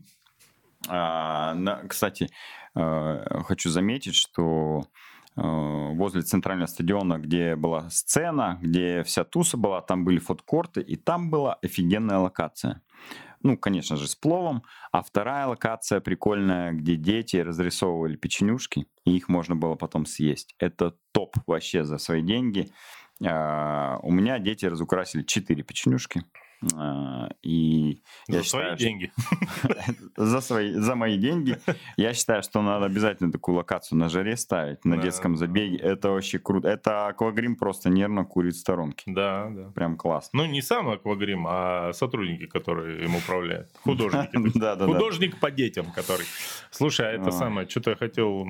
[0.89, 1.55] А,
[1.87, 2.29] Кстати,
[2.75, 4.83] э, хочу заметить, что
[5.37, 10.97] э, возле центрального стадиона, где была сцена, где вся туса была, там были фудкорты, и
[10.97, 12.81] там была офигенная локация.
[13.43, 14.63] Ну, конечно же, с пловом.
[14.91, 20.55] А вторая локация прикольная, где дети разрисовывали печенюшки, и их можно было потом съесть.
[20.59, 22.71] Это топ вообще за свои деньги.
[23.25, 26.23] А, У меня дети разукрасили 4 печенюшки.
[26.75, 29.11] А, И я За считаю, свои что- деньги.
[30.17, 31.57] за, свои, за мои деньги.
[31.97, 35.01] Я считаю, что надо обязательно такую локацию на жаре ставить, на Да.
[35.03, 35.77] детском забеге.
[35.77, 36.67] Это вообще круто.
[36.69, 39.03] Это аквагрим просто нервно курит в сторонке.
[39.07, 39.71] Да, да.
[39.71, 40.43] Прям классно.
[40.43, 43.69] Ну, не сам аквагрим, а сотрудники, которые им управляют.
[43.83, 44.29] Художники.
[44.63, 44.93] Да, да, да.
[44.93, 46.25] Художник по детям, который...
[46.71, 48.45] Слушай, а это самое, что-то я хотел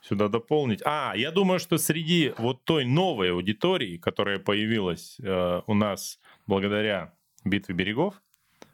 [0.00, 0.80] сюда дополнить.
[0.84, 7.12] А, я думаю, что среди вот той новой аудитории, которая появилась э, у нас благодаря
[7.46, 8.22] битве берегов,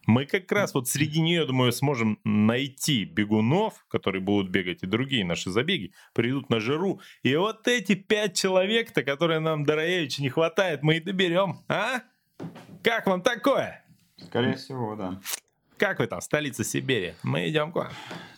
[0.06, 5.24] мы как раз вот среди нее, думаю, сможем найти бегунов, которые будут бегать, и другие
[5.24, 7.00] наши забеги придут на жиру.
[7.22, 11.58] И вот эти пять человек-то, которые нам, Дороевича, не хватает, мы и доберем.
[11.68, 12.02] А?
[12.82, 13.84] Как вам такое?
[14.16, 15.20] Скорее всего, да.
[15.76, 17.14] Как вы там, столица Сибири?
[17.22, 17.92] Мы идем к вам.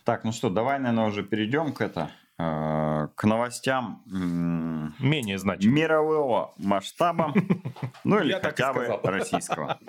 [0.04, 4.02] Так, ну что, давай, наверное, уже перейдем к это, к новостям
[4.98, 5.72] Менее значимо.
[5.72, 7.32] мирового масштаба,
[8.04, 9.78] ну или хотя бы российского.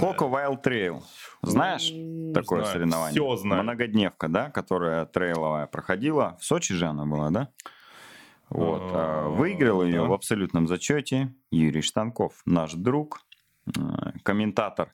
[0.00, 1.02] Хоко Wild Trail.
[1.42, 1.90] Знаешь
[2.34, 3.12] такое Знаю, соревнование?
[3.12, 3.62] всё знаю.
[3.62, 6.36] Многодневка, да, которая трейловая проходила.
[6.40, 7.48] В Сочи же она была, да?
[8.48, 8.82] Вот.
[8.82, 13.20] А, а, Выиграл ее в абсолютном зачете Юрий Штанков, наш друг,
[13.66, 13.80] э,
[14.22, 14.92] комментатор, э,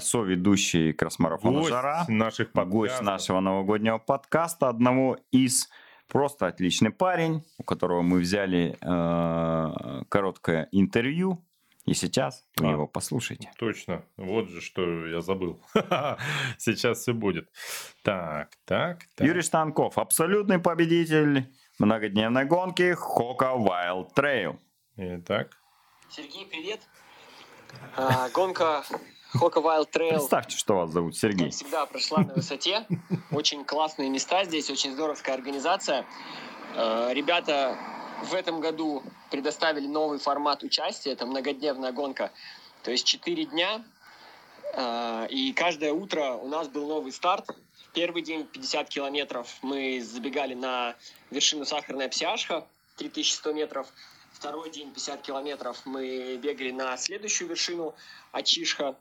[0.00, 2.04] соведущий кросс-марафона Гость «Жара».
[2.08, 3.06] наших Гость подкастов.
[3.06, 5.68] нашего новогоднего подкаста, одного из
[6.08, 11.44] просто отличный парень, у которого мы взяли э, короткое интервью,
[11.84, 12.72] и сейчас вы А.
[12.72, 13.50] его послушайте.
[13.58, 14.04] Точно.
[14.16, 15.58] Вот же, что я забыл.
[16.58, 17.48] Сейчас все будет.
[18.02, 19.26] Так, так, так.
[19.26, 24.58] Юрий Штанков, абсолютный победитель многодневной гонки Хока Wild Trail.
[24.96, 25.56] Итак.
[26.10, 26.80] Сергей, привет.
[27.96, 28.82] А, гонка
[29.32, 31.50] Хока Wild Trail, Представьте, что вас зовут, Сергей.
[31.50, 32.86] всегда, прошла на высоте.
[33.30, 36.06] Очень классные места здесь, очень здоровская организация.
[36.74, 37.76] А, Ребята
[38.24, 41.12] в этом году предоставили новый формат участия.
[41.12, 42.32] Это многодневная гонка.
[42.82, 43.84] То есть 4 дня.
[44.74, 47.50] А, И каждое утро у нас был новый старт.
[47.92, 50.94] Первый день 50 километров мы забегали на
[51.30, 53.86] вершину Сахарная Псиашха, 3100 метров.
[54.32, 57.94] Второй день 50 километров мы бегали на следующую вершину
[58.32, 58.96] Ачишха.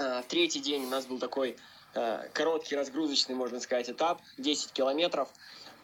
[0.00, 1.56] А, Третий день у нас был такой
[1.94, 5.28] э, короткий разгрузочный, можно сказать, этап, 10 километров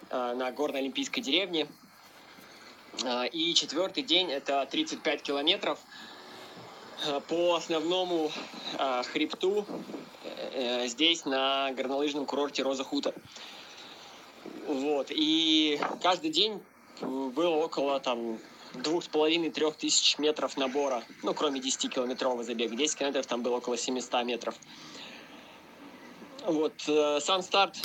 [0.09, 1.69] э, на горно-олимпийской деревне.
[3.33, 5.79] И четвертый день это 35 километров
[7.07, 8.33] э, по основному
[8.79, 9.67] э, хребту
[10.25, 13.13] э, э, здесь на горнолыжном курорте Роза Хутор.
[14.67, 15.09] Вот.
[15.11, 16.63] И каждый день
[17.03, 18.39] э, было около там
[18.83, 22.77] двух с половиной трех тысяч метров набора, ну, кроме 10-километрового забега.
[22.77, 24.55] 10 километров там было около 700 метров.
[26.45, 27.77] Вот, э, сам старт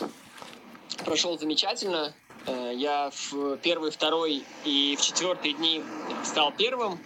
[1.06, 2.13] прошел замечательно.
[2.45, 5.84] Э, я в первый, второй и в четвертый дни
[6.23, 6.99] стал первым.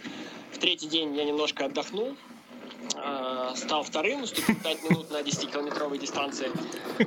[0.52, 2.16] В третий день я немножко отдохнул.
[2.96, 6.52] Э, Стал вторым, уступил 5 минут на 10-километровой дистанции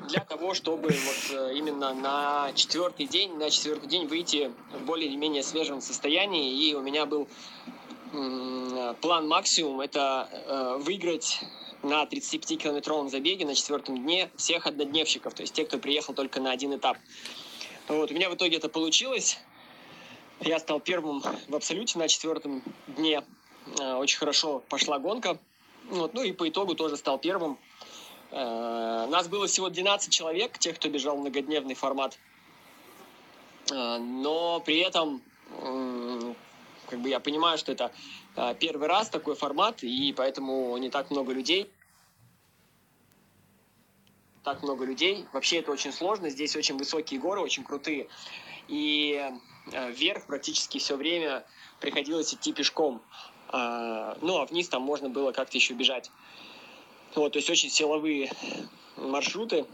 [0.08, 5.42] для того, чтобы вот э, именно на четвертый день, на четвертый день выйти в более-менее
[5.42, 6.52] свежем состоянии.
[6.52, 7.28] И у меня был
[9.00, 11.40] план максимум, это э, выиграть
[11.82, 16.50] на 35-километровом забеге на четвертом дне всех однодневщиков, то есть те, кто приехал только на
[16.50, 16.96] один этап.
[17.88, 19.38] Вот, у меня в итоге это получилось.
[20.40, 23.22] Я стал первым в абсолюте на четвертом дне.
[23.78, 25.38] Очень хорошо пошла гонка.
[25.88, 27.58] Вот, ну и по итогу тоже стал первым.
[28.30, 32.18] Э, Нас было всего 12 человек, тех, кто бежал многодневный формат.
[33.70, 35.22] Э, Но при этом
[35.62, 36.36] м,
[36.88, 37.90] как бы я понимаю, что это
[38.36, 41.70] э, первый раз такой формат, и поэтому не так много людей.
[44.44, 45.26] Так много людей.
[45.32, 46.28] Вообще это очень сложно.
[46.28, 48.08] Здесь очень высокие горы, очень крутые.
[48.68, 49.30] И
[49.72, 51.46] э, вверх практически все время
[51.80, 53.02] приходилось идти пешком.
[53.48, 56.10] А, ну, а вниз там можно было как-то еще бежать.
[57.14, 58.30] Вот, то есть очень силовые
[58.96, 59.66] маршруты.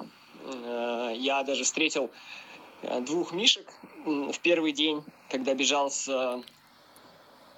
[0.44, 2.10] А, я даже встретил
[2.82, 3.66] э, двух мишек
[4.04, 6.42] в первый день, когда бежал с э,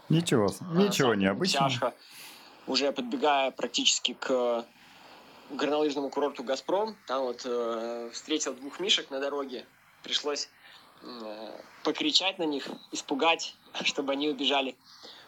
[0.08, 1.68] Ничего, ничего а, необычного.
[1.68, 1.94] Тяжко,
[2.66, 4.64] уже подбегая практически к
[5.50, 6.96] горнолыжному курорту «Газпром».
[7.06, 9.66] Там вот э, встретил двух мишек на дороге.
[10.04, 10.48] Пришлось
[11.02, 14.76] э, покричать на них, испугать, чтобы они убежали.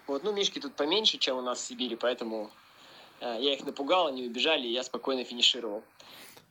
[0.08, 2.50] Вот, ну, мишки тут поменьше, чем у нас в Сибири, поэтому
[3.20, 5.84] э, я их напугал, они убежали, и я спокойно финишировал.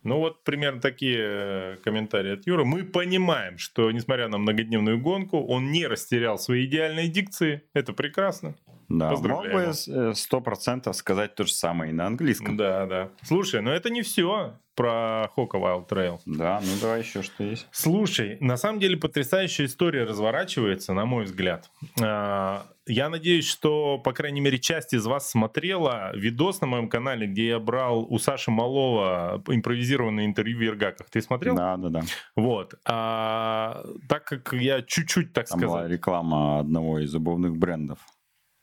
[0.04, 2.64] Ну вот примерно такие э, комментарии от Юры.
[2.66, 7.64] Мы понимаем, что несмотря на многодневную гонку, он не растерял свои идеальные дикции.
[7.74, 8.56] Это прекрасно.
[8.90, 9.74] Да, мог бы
[10.16, 12.56] сто процентов сказать то же самое и на английском.
[12.56, 13.10] Да, да.
[13.24, 16.20] Слушай, но это не все про Хока Wild Trail.
[16.28, 17.68] Да, ну давай еще что есть.
[17.72, 21.70] Слушай, на самом деле потрясающая история разворачивается, на мой взгляд.
[22.00, 27.26] А, Я надеюсь, что, по крайней мере, часть из вас смотрела видос на моем канале,
[27.28, 31.10] где я брал у Саши Малова импровизированное интервью в Ергаках.
[31.10, 31.56] Ты смотрел?
[31.56, 32.02] Да, да, да.
[32.36, 32.76] Вот.
[32.86, 35.76] А, так как я чуть-чуть, так Там сказать...
[35.76, 37.98] была реклама одного из обувных брендов.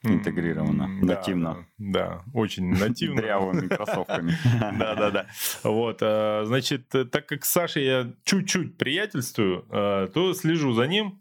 [0.04, 1.66] Интегрировано, да, нативно.
[1.78, 3.20] Да, очень нативно.
[3.20, 4.32] Дрявыми кроссовками.
[4.78, 5.26] Да, да, да.
[5.62, 11.20] Вот, э, значит, так как с Сашей я чуть-чуть приятельствую, э, то слежу за ним.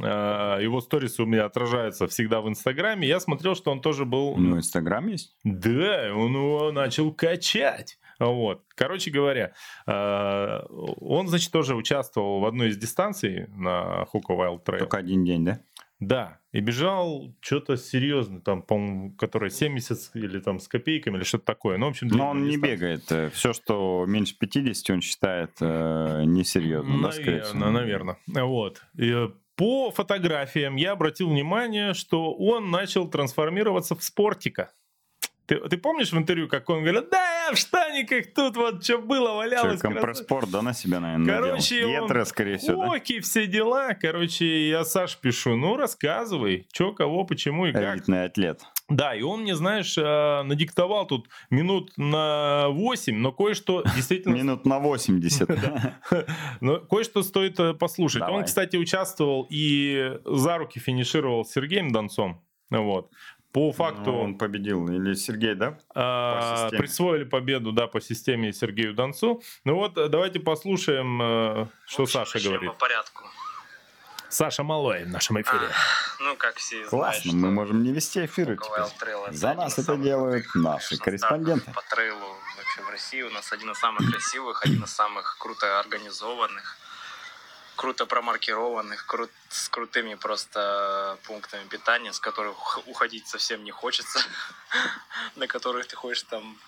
[0.00, 3.06] Э, Его сторисы у меня отражаются всегда в Инстаграме.
[3.06, 4.36] Я смотрел, что он тоже был...
[4.36, 5.36] Ну, Инстаграм есть?
[5.44, 7.98] Да, он его начал качать.
[8.20, 8.62] Вот.
[8.76, 9.52] Короче говоря,
[9.86, 14.78] он, значит, тоже участвовал в одной из дистанций на Hoka Wild Trail.
[14.78, 15.60] Только один день, да?
[15.98, 21.46] Да, и бежал что-то серьезно, там, по-моему, которое 70 или там с копейками, или что-то
[21.46, 21.78] такое.
[21.78, 23.02] Ну, в общем, Но он не бегает.
[23.32, 27.42] Все, что меньше 50, он считает э, несерьезным, да, скорее?
[27.54, 28.18] Наверное, наверное.
[28.26, 28.82] Вот.
[28.96, 34.70] И, э, по фотографиям я обратил внимание, что он начал трансформироваться в спортика.
[35.46, 38.98] Ты, ты помнишь в интервью, как он говорит, да, я в штаниках, тут вот что
[38.98, 39.80] было, валялось.
[39.80, 41.88] Человек компресспорт, да, на себя, наверное, Короче, надел.
[41.88, 42.90] он Гетры, скорее всего, да?
[42.90, 43.94] Хоки, все дела.
[43.94, 47.96] Короче, я Саш пишу, ну, рассказывай, что, кого, почему и как.
[47.96, 48.62] Элитный атлет.
[48.88, 54.34] Да, и он мне, знаешь, э, надиктовал тут минут на 8, но кое-что действительно...
[54.34, 55.48] Минут на 80.
[56.60, 58.22] Но кое-что стоит э, послушать.
[58.22, 62.42] Он, кстати, участвовал и за руки финишировал с Сергеем Донцом.
[62.70, 63.10] Вот.
[63.54, 64.88] По факту Ну, Он победил.
[64.88, 65.78] Или Сергей, да?
[65.94, 66.80] а, системе.
[66.82, 69.42] присвоили победу, да, по системе Сергею Донцу.
[69.64, 72.72] Ну вот, э, давайте послушаем, э, что общем, Саша говорит.
[72.72, 73.22] по порядку.
[74.28, 75.68] Саша Малой в нашем эфире.
[76.18, 79.14] Ну, как все Классно, знают, мы можем не вести эфиры Hoka теперь.
[79.36, 81.70] За нас это делают наши корреспонденты.
[81.72, 85.78] По трейлу вообще в России у нас один из самых красивых, один из самых круто
[85.78, 86.76] организованных,
[87.76, 94.20] круто промаркированных, кру- с крутыми просто пунктами питания, с которых ух- уходить совсем не хочется,
[95.36, 96.58] на которых ты хочешь там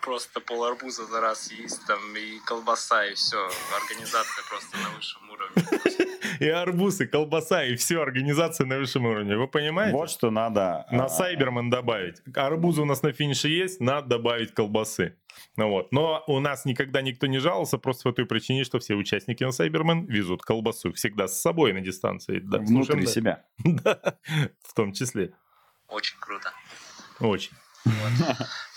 [0.00, 3.50] просто пол арбуза за раз есть, там и колбаса, и все.
[3.82, 5.64] Организация просто на высшем уровне.
[6.40, 9.36] И арбуз, и колбаса, и все, организация на высшем уровне.
[9.36, 9.96] Вы понимаете?
[9.96, 10.86] Вот что надо...
[10.90, 12.22] На а, Сайберман добавить.
[12.34, 15.16] Арбузы у нас на финише есть, надо добавить колбасы.
[15.56, 15.92] Ну вот.
[15.92, 19.52] Но у нас никогда никто не жаловался, просто по той причине, что все участники на
[19.52, 22.40] Сайберман везут колбасу всегда с собой на дистанции.
[22.40, 23.44] Да, Внутри слушаем, себя.
[23.64, 24.18] Да,
[24.62, 25.32] в том числе.
[25.88, 26.52] Очень круто.
[27.20, 27.52] Очень.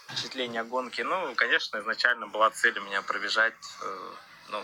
[0.07, 1.01] впечатление от гонки.
[1.01, 4.11] Ну, конечно, изначально была цель у меня пробежать э,
[4.51, 4.61] ну,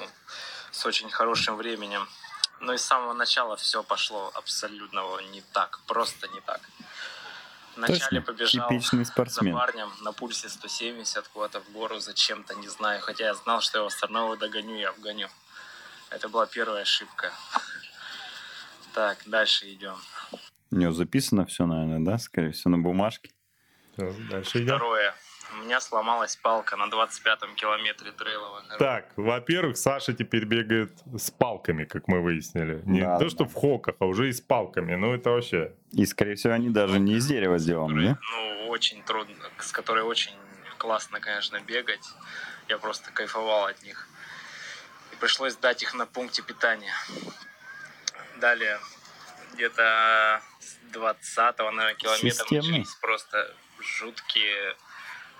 [0.72, 2.08] с очень хорошим временем.
[2.63, 6.62] Но и с самого начала все пошло абсолютно не так, просто не так.
[7.76, 9.54] Вначале Точно, побежал типичный за спортсмен.
[9.54, 13.02] парнем на пульсе 170 куда-то в гору зачем-то, не знаю.
[13.02, 15.28] Хотя я знал, что я его все равно догоню и обгоню.
[16.10, 17.34] Это была первая ошибка.
[18.93, 19.97] Так, дальше идем.
[20.71, 22.17] У него записано все, наверное, да?
[22.17, 23.32] Скорее всего, на бумажке.
[23.97, 24.76] Дальше идем.
[24.78, 25.15] Второе.
[25.54, 28.80] У меня сломалась палка на 25-м километре трейловой дороги.
[28.80, 32.82] Так, во-первых, Саша теперь бегает с палками, как мы выяснили.
[32.86, 33.30] Не Да, то, да.
[33.30, 34.96] что в хоках, а уже и с палками.
[34.96, 35.74] Ну, это вообще...
[35.92, 38.20] И, скорее всего, они даже не из дерева сделаны, да?
[38.32, 40.34] ну, очень трудно, с которой очень
[40.78, 42.06] классно, конечно, бегать.
[42.68, 44.08] Я просто кайфовал от них.
[45.12, 46.93] И пришлось дать их на пункте питания.
[48.38, 48.80] Далее,
[49.54, 52.80] где-то с 20-го, наверное, километра Системный.
[52.80, 54.76] начались просто жуткие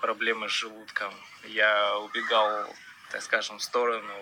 [0.04, 1.14] проблемы с желудком.
[1.48, 2.66] Я убегал,
[3.10, 4.12] так скажем, в сторону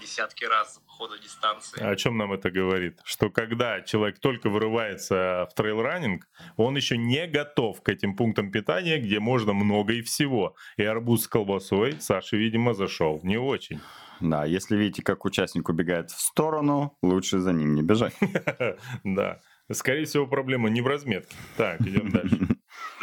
[0.00, 1.78] десятки раз по ходу дистанции.
[1.82, 2.98] О чем нам это говорит?
[3.04, 6.26] Что когда человек только вырывается в трейл-раннинг,
[6.56, 10.56] он еще не готов к этим пунктам питания, где можно много и всего.
[10.78, 13.80] И арбуз с колбасой Саша, видимо, зашел не очень.
[14.20, 18.14] Да, если видите, как участник убегает в сторону, лучше за ним не бежать.
[19.04, 19.40] Да.
[19.70, 21.36] Скорее всего, проблема не в разметке.
[21.56, 22.38] Так, идем дальше.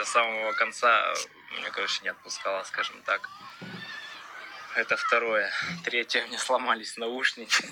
[0.01, 1.13] до самого конца
[1.55, 3.29] меня, короче, не отпускала, скажем так.
[4.75, 5.51] Это второе.
[5.83, 7.65] Третье, мне сломались наушники.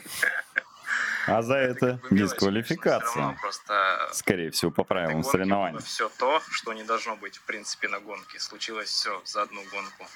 [1.26, 3.38] А за это Как бы дисквалификация.
[3.42, 5.80] просто Скорее всего, по правилам соревнований.
[5.80, 8.40] Все то, что не должно быть, в принципе, на гонке.
[8.40, 10.08] Случилось все за одну гонку.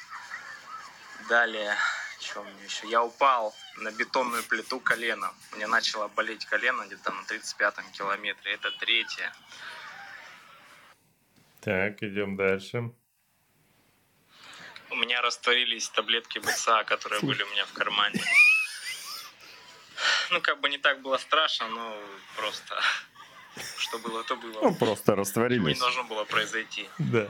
[1.30, 1.76] Далее,
[2.20, 2.88] что у меня еще?
[2.88, 5.34] Я упал на бетонную плиту коленом.
[5.56, 8.54] Мне начало болеть колено где-то на 35-м километре.
[8.54, 9.34] Это третье.
[11.64, 12.92] Так, идем дальше.
[14.90, 18.22] У меня растворились таблетки БЦА, которые были у меня в кармане.
[20.30, 21.98] Ну, как бы не так было страшно, но
[22.36, 22.82] просто
[23.78, 24.62] что было, то было.
[24.62, 25.80] Ну, просто Чего не растворились.
[25.80, 26.90] должно было произойти.
[26.98, 27.28] Да.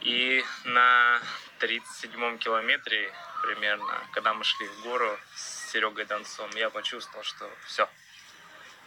[0.00, 1.20] И на
[1.60, 3.12] 37-м километре
[3.42, 7.88] примерно, когда мы шли в гору с Серегой Донцом, я почувствовал, что все,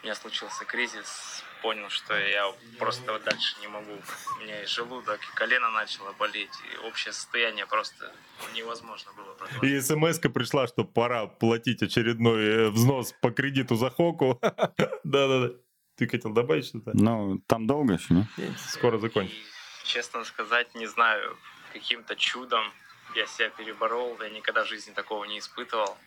[0.03, 3.93] у меня случился кризис, понял, что я просто вот дальше не могу.
[4.37, 8.13] У меня и желудок, и колено начало болеть, и общее состояние просто
[8.53, 9.63] невозможно было продолжать.
[9.63, 14.39] И смс пришла, что пора платить очередной э, взнос по кредиту за Хоку.
[15.05, 15.53] Да-да-да.
[15.95, 16.91] Ты хотел добавить что-то?
[16.93, 18.27] Ну, там долго еще, не?
[18.57, 19.37] Скоро закончим.
[19.85, 21.37] Честно сказать, не знаю,
[21.71, 22.73] каким-то чудом
[23.15, 25.97] я себя переборол, я никогда в жизни такого не испытывал.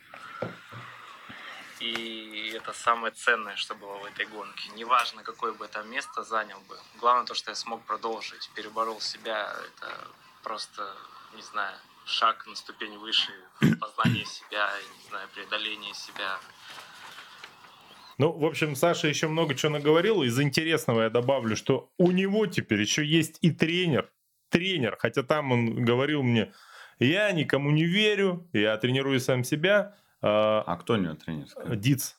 [1.80, 4.70] И это самое ценное, что было в этой гонке.
[4.76, 6.76] Неважно, какое бы это место занял бы.
[6.98, 9.52] Главное то, что я смог продолжить, переборол себя.
[9.66, 10.08] Это
[10.42, 10.82] просто,
[11.34, 13.32] не знаю, шаг на ступень выше,
[13.80, 14.70] познание себя,
[15.02, 16.38] не знаю, преодоление себя.
[18.18, 20.22] Ну, в общем, Саша еще много чего наговорил.
[20.22, 24.10] Из интересного я добавлю, что у него теперь еще есть и тренер.
[24.48, 24.96] Тренер.
[24.98, 26.54] Хотя там он говорил мне,
[26.98, 29.94] я никому не верю, я тренирую сам себя.
[30.26, 31.46] А, А кто у него тренер?
[31.76, 32.16] Диц.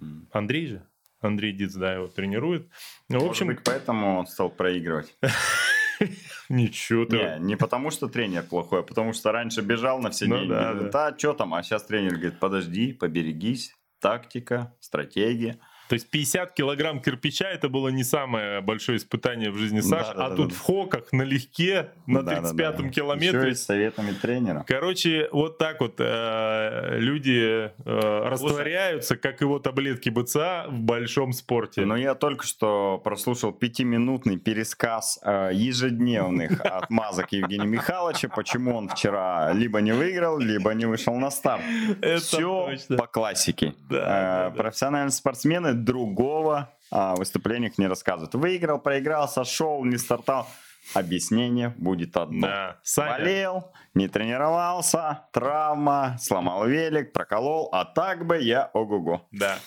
[0.00, 0.28] М.
[0.32, 0.86] Андрей же.
[1.20, 2.68] Андрей Диц, да, его тренирует.
[3.08, 5.14] Ну, в общем, быть, поэтому он стал проигрывать.
[6.48, 7.16] ничего ты.
[7.16, 10.50] Не, не потому, что тренер плохой, а потому что раньше бежал на все Ну деньги.
[10.50, 11.18] да, Да, да.
[11.18, 11.52] что там?
[11.54, 13.74] А сейчас тренер говорит, подожди, поберегись.
[14.00, 15.58] Тактика, стратегия.
[15.90, 20.14] То есть 50 килограмм кирпича это было не самое большое испытание в жизни Саши, Да,
[20.14, 20.54] да, а да, тут да.
[20.54, 22.88] в хоках налегке на Да, да, 35-м да.
[22.90, 23.40] километре.
[23.40, 24.64] Еще и с советами тренера.
[24.68, 31.84] Короче, вот так вот э, люди э, растворяются, как его таблетки БЦА в большом спорте.
[31.84, 39.52] Но я только что прослушал пятиминутный пересказ э, ежедневных отмазок Евгения Михайловича, почему он вчера
[39.54, 41.64] либо не выиграл, либо не вышел на старт.
[42.00, 42.96] Это Все точно.
[42.96, 43.74] по классике.
[43.88, 44.62] Да, Э, да, да.
[44.62, 48.34] Профессиональные спортсмены другого о выступлениях не рассказывают.
[48.34, 50.46] Выиграл, проиграл, сошел, не стартал.
[50.94, 52.46] Объяснение будет одно.
[52.46, 52.76] Да.
[52.82, 59.26] Саня, Болел, не тренировался, травма, сломал велик, проколол, а так бы я ого-го.
[59.30, 59.58] да.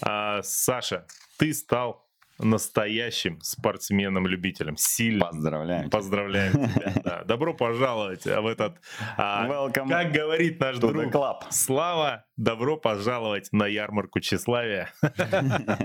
[0.00, 1.06] А, Саша,
[1.38, 2.06] ты стал
[2.42, 4.76] настоящим спортсменом-любителем.
[4.76, 5.26] Сильно.
[5.26, 5.80] Поздравляю.
[5.82, 5.90] тебя.
[5.90, 6.92] Поздравляем тебя.
[7.04, 7.24] да.
[7.24, 8.76] Добро пожаловать в этот,
[9.16, 11.42] а, как говорит наш друг, club.
[11.50, 14.92] Слава, добро пожаловать на ярмарку тщеславия.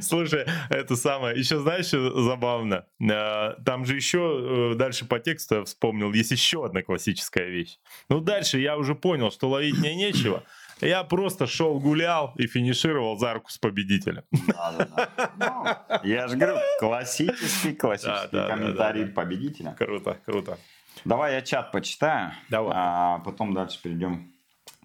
[0.00, 2.86] Слушай, это самое, еще знаешь, что забавно?
[3.00, 7.78] Э, Там же еще э, дальше по тексту я вспомнил, есть еще одна классическая вещь.
[8.08, 10.42] Ну, дальше я уже понял, что ловить мне нечего.
[10.80, 14.24] Я просто шел, гулял и финишировал за руку с победителем.
[14.46, 15.30] Да-да-да.
[15.36, 19.14] Ну, Я же говорю, классический, классический Да, да, да, комментарий да, да.
[19.14, 19.74] победителя.
[19.78, 20.58] Круто, круто.
[21.04, 22.72] Давай я чат почитаю, Давай.
[22.76, 24.32] а потом дальше перейдем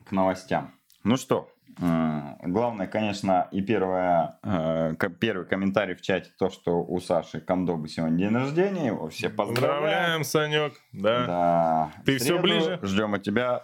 [0.08, 0.74] к новостям.
[1.04, 7.00] Ну что, м, главное, конечно, и первое, э, первый комментарий в чате, то, что у
[7.00, 10.22] Саши Кондобы сегодня день рождения, его все поздравляем.
[10.22, 10.74] Поздравляем, Санек.
[10.94, 11.26] Да.
[11.26, 11.92] Да.
[12.06, 12.80] Ты В всё среду ближе?
[12.84, 13.64] Ждем от тебя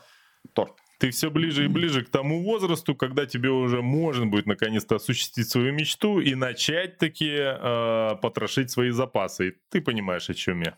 [0.53, 0.73] торт.
[1.01, 5.49] Ты все ближе и ближе к тому возрасту, когда тебе уже можно будет наконец-то осуществить
[5.49, 9.47] свою мечту и начать таки э, потрошить свои запасы.
[9.47, 10.75] И ты понимаешь, о чем я.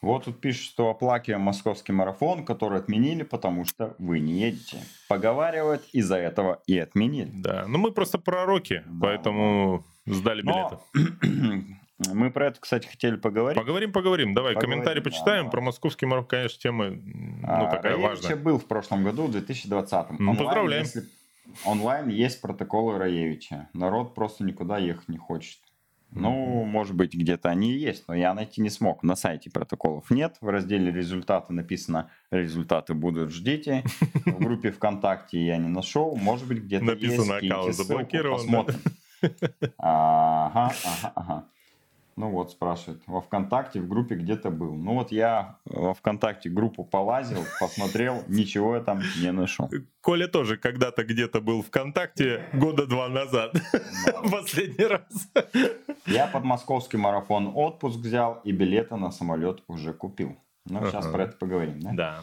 [0.00, 4.78] Вот тут пишут, что оплакиваем московский марафон, который отменили, потому что вы не едете.
[5.08, 7.30] Поговаривают, из-за этого и отменили.
[7.34, 7.66] Да.
[7.68, 9.08] Ну мы просто пророки, Да.
[9.08, 10.78] поэтому сдали билеты.
[10.94, 11.62] Но
[12.12, 13.58] мы про это, кстати, хотели поговорить.
[13.58, 14.34] Поговорим, поговорим.
[14.34, 15.44] Давай, Поговорим, комментарий почитаем.
[15.46, 15.50] да.
[15.50, 18.36] Про московский марафон, конечно, тема ну, А, такая важная.
[18.36, 20.18] был в прошлом году, в 2020.
[20.18, 20.82] Ну, поздравляем.
[20.84, 21.04] если-
[21.64, 23.68] онлайн есть протоколы Раевича.
[23.72, 25.58] Народ просто никуда ехать не хочет.
[26.12, 29.02] Ну, может быть, где-то они и есть, но я найти не смог.
[29.02, 30.36] На сайте протоколов нет.
[30.40, 33.82] В разделе результаты написано «Результаты будут, ждите».
[34.24, 36.14] В группе ВКонтакте я не нашел.
[36.16, 37.40] Может быть, где-то Написано, есть.
[37.40, 38.36] Киньте аккаунт заблокирован?
[38.38, 38.78] Посмотрим.
[39.78, 41.44] Ага, ага, ага.
[42.16, 44.74] Ну вот, спрашивает, во ВКонтакте в группе где-то был.
[44.74, 49.68] Ну вот я во ВКонтакте группу полазил, посмотрел, ничего я там не нашел.
[50.00, 53.52] Коля тоже когда-то где-то был ВКонтакте года два назад.
[54.32, 55.30] Последний раз.
[56.06, 60.36] Я под московский марафон отпуск взял и билеты на самолет уже купил.
[60.64, 61.92] Ну, сейчас про это поговорим, да?
[61.92, 62.20] Да.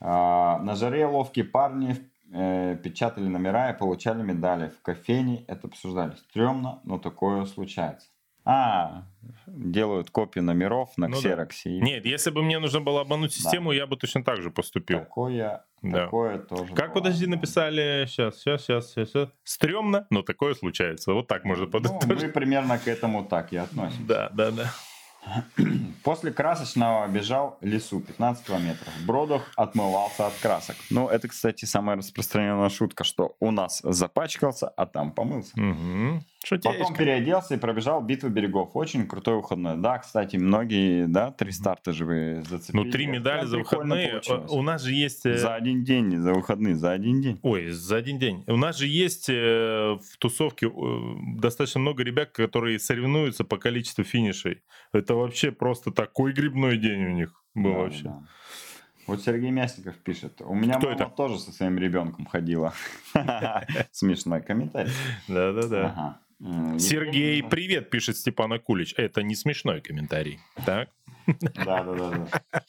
[0.00, 1.96] А, на жаре ловкие парни
[2.30, 4.68] э, печатали номера и получали медали.
[4.68, 6.14] В кофейне это обсуждали.
[6.16, 8.09] Стремно, но такое случается.
[8.44, 9.04] А,
[9.46, 11.18] делают копии номеров на Ну да.
[11.20, 11.70] ксероксе.
[11.70, 15.00] и Нет, если бы мне нужно было обмануть систему, я бы точно так же поступил.
[15.00, 16.04] Такое, Да.
[16.04, 16.64] такое тоже.
[16.66, 17.32] Как, бывает, подожди, да.
[17.32, 19.28] написали сейчас, сейчас, сейчас, сейчас.
[19.44, 21.12] Стремно, но такое случается.
[21.12, 22.22] Вот так можно Ну, подытожить.
[22.22, 24.02] мы примерно к этому так и относимся.
[24.06, 24.70] Да, да, да.
[26.02, 28.88] После красочного бежал лесу 15 километров.
[29.02, 30.76] В Бродах отмывался от красок.
[30.88, 35.52] Ну, это, кстати, самая распространенная шутка, что у нас запачкался, а там помылся.
[35.60, 36.22] Угу.
[36.48, 36.94] Потом Шутеечка.
[36.94, 38.70] переоделся и пробежал битву берегов.
[38.74, 39.76] Очень крутой выходной.
[39.76, 42.82] Да, кстати, многие, да, три старта же вы зацепили.
[42.84, 44.08] Ну, три медали за выходные.
[44.08, 44.50] получилось.
[44.50, 45.26] У нас же есть...
[45.26, 47.38] э, За один день, за выходные, за один день.
[47.42, 48.42] Ой, за один день.
[48.46, 49.34] У нас же есть э,
[50.02, 50.70] в тусовке э,
[51.36, 54.62] достаточно много ребят, которые соревнуются по количеству финишей.
[54.94, 58.04] Это вообще просто такой грибной день у них был Да, вообще.
[58.04, 58.22] да.
[59.06, 60.40] Вот Сергей Мясников пишет.
[60.40, 61.10] У меня Кто мама это?
[61.14, 62.72] тоже со своим ребенком ходила.
[63.90, 64.90] Смешной комментарий.
[65.28, 66.18] Да-да-да.
[66.40, 68.94] Сергей, привет, пишет Степан Акулич.
[68.96, 70.40] Это не смешной комментарий.
[70.64, 70.88] Так?
[71.26, 72.62] Да, да, да, да.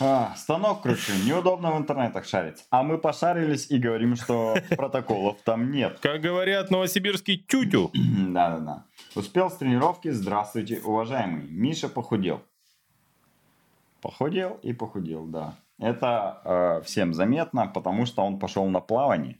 [0.00, 2.64] А, станок кручу, неудобно в интернетах шарить.
[2.70, 5.98] А мы пошарились и говорим, что протоколов там нет.
[6.00, 7.90] Как говорят новосибирский тютю.
[8.28, 8.84] Да, да, да.
[9.14, 10.10] Успел с тренировки.
[10.10, 11.48] Здравствуйте, уважаемый.
[11.48, 12.42] Миша похудел.
[14.02, 15.56] Похудел и похудел, да.
[15.78, 19.38] Это э, всем заметно, потому что он пошел на плавание.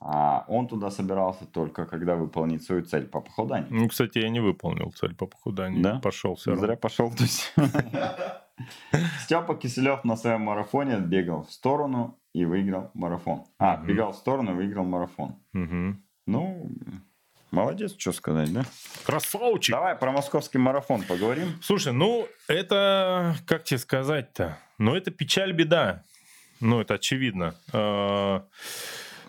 [0.00, 3.68] А он туда собирался только когда выполнит свою цель по похуданию.
[3.70, 5.82] Ну, кстати, я не выполнил цель по похуданию.
[5.82, 6.00] Да?
[6.00, 6.66] Пошел все равно.
[6.66, 7.10] Зря пошел.
[7.10, 7.52] То есть.
[9.20, 13.44] Степа Киселев на своем марафоне отбегал в сторону и выиграл марафон.
[13.58, 15.36] А, бегал в сторону и выиграл марафон.
[16.26, 16.70] Ну,
[17.50, 18.64] молодец, что сказать, да?
[19.04, 19.74] Красавчик.
[19.74, 21.48] Давай про московский марафон поговорим.
[21.62, 24.58] Слушай, ну, это, как тебе сказать-то?
[24.78, 26.02] Ну, это печаль, беда.
[26.60, 27.54] Ну, это очевидно.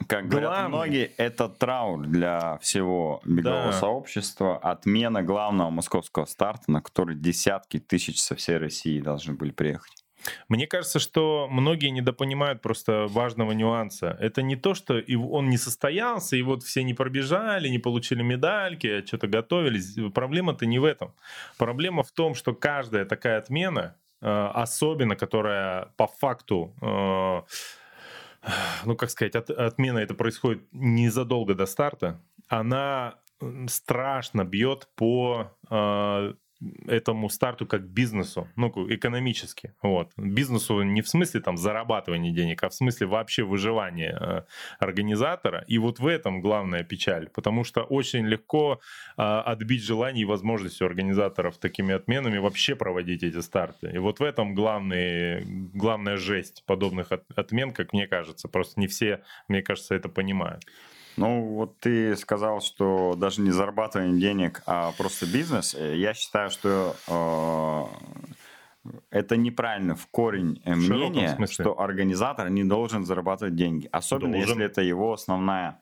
[0.07, 3.79] Как говорят многие, это траур для всего бегового Да.
[3.79, 4.57] сообщества.
[4.57, 10.03] Отмена главного московского старта, на который десятки тысяч со всей России должны были приехать.
[10.49, 14.17] Мне кажется, что многие недопонимают просто важного нюанса.
[14.19, 18.87] Это не то, что он не состоялся, и вот все не пробежали, не получили медальки,
[18.87, 19.95] а что-то готовились.
[20.13, 21.13] Проблема-то не в этом.
[21.57, 27.41] Проблема в том, что каждая такая отмена, э, особенно которая по факту, э,
[28.85, 33.19] ну как сказать, от- отмена это происходит незадолго до старта, она
[33.67, 36.33] страшно бьет по э,
[36.87, 39.73] этому старту как бизнесу, ну, экономически.
[39.81, 40.11] Вот.
[40.17, 44.41] Бизнесу не в смысле там зарабатывания денег, а в смысле вообще выживания э,
[44.79, 45.63] организатора.
[45.67, 48.79] И вот в этом главная печаль, потому что очень легко
[49.17, 53.91] э, отбить желание и возможность у организаторов такими отменами вообще проводить эти старты.
[53.93, 55.43] И вот в этом главный,
[55.73, 58.47] главная жесть подобных от- отмен, как мне кажется.
[58.47, 60.63] Просто не все, мне кажется, это понимают.
[61.17, 65.73] Ну, вот ты сказал, что даже не зарабатывание денег, а просто бизнес.
[65.73, 72.63] Э, Я считаю, что э, это неправильно в корень э, В мнение, что организатор не
[72.63, 73.87] должен зарабатывать деньги.
[73.91, 74.49] Особенно Должен.
[74.49, 75.79] если это его основная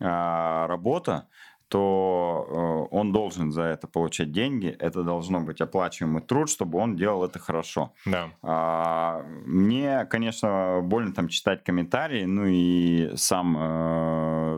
[0.00, 1.28] э, работа,
[1.68, 2.46] то
[2.90, 4.68] э, он должен за это получать деньги.
[4.68, 7.92] Это должно быть оплачиваемый труд, чтобы он делал это хорошо.
[8.06, 8.28] Да.
[8.42, 13.56] А, Мне, конечно, больно там читать комментарии, ну и сам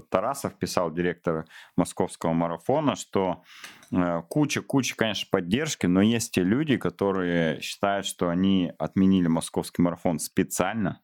[0.08, 1.46] Тарасов писал, директор
[1.76, 3.42] московского марафона, что
[3.90, 10.18] э, куча-куча, конечно, поддержки, но есть те люди, которые считают, что они отменили московский марафон
[10.18, 11.00] специально,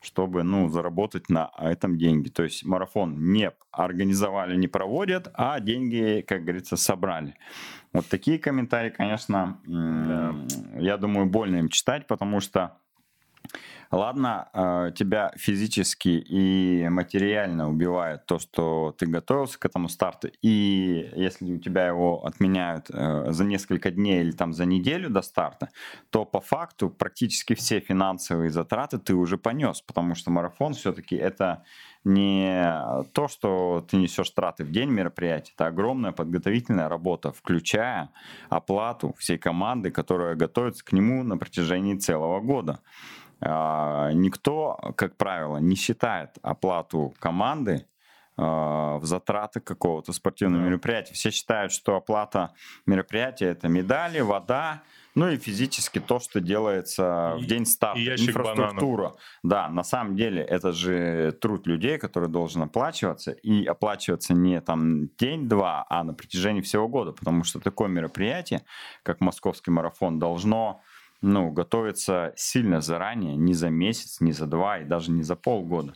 [0.00, 2.28] чтобы, ну, заработать на этом деньги.
[2.28, 7.36] То есть марафон не организовали, не проводят, а деньги, как говорится, собрали.
[7.92, 10.46] Вот такие комментарии, конечно, м,
[10.78, 12.79] я думаю, больно им читать, потому что
[13.90, 21.10] Ладно, э, тебя физически и материально убивает то, что ты готовился к этому старту, и
[21.16, 25.70] если у тебя его отменяют э, за несколько дней или там за неделю до старта,
[26.10, 31.64] то по факту практически все финансовые затраты ты уже понес, потому что марафон все-таки это
[32.04, 38.10] не то, что ты несешь траты в день мероприятия, это огромная подготовительная работа, включая
[38.48, 42.80] оплату всей команды, которая готовится к нему на протяжении целого года.
[43.42, 47.86] А, Никто, как правило, не считает оплату команды
[48.36, 50.68] в затраты какого-то спортивного Да.
[50.70, 51.12] мероприятия.
[51.12, 52.54] Все считают, что оплата
[52.86, 54.82] мероприятия это медали, вода,
[55.14, 59.12] ну и физически то, что делается в И- день старта, и ящик инфраструктура.
[59.42, 65.08] Да, на самом деле это же труд людей, который должен оплачиваться и оплачиваться не там
[65.18, 68.62] день-два, а на протяжении всего года, потому что такое мероприятие,
[69.02, 70.80] как московский марафон, должно
[71.22, 75.94] ну, готовиться сильно заранее, не за месяц, не за два и даже не за полгода.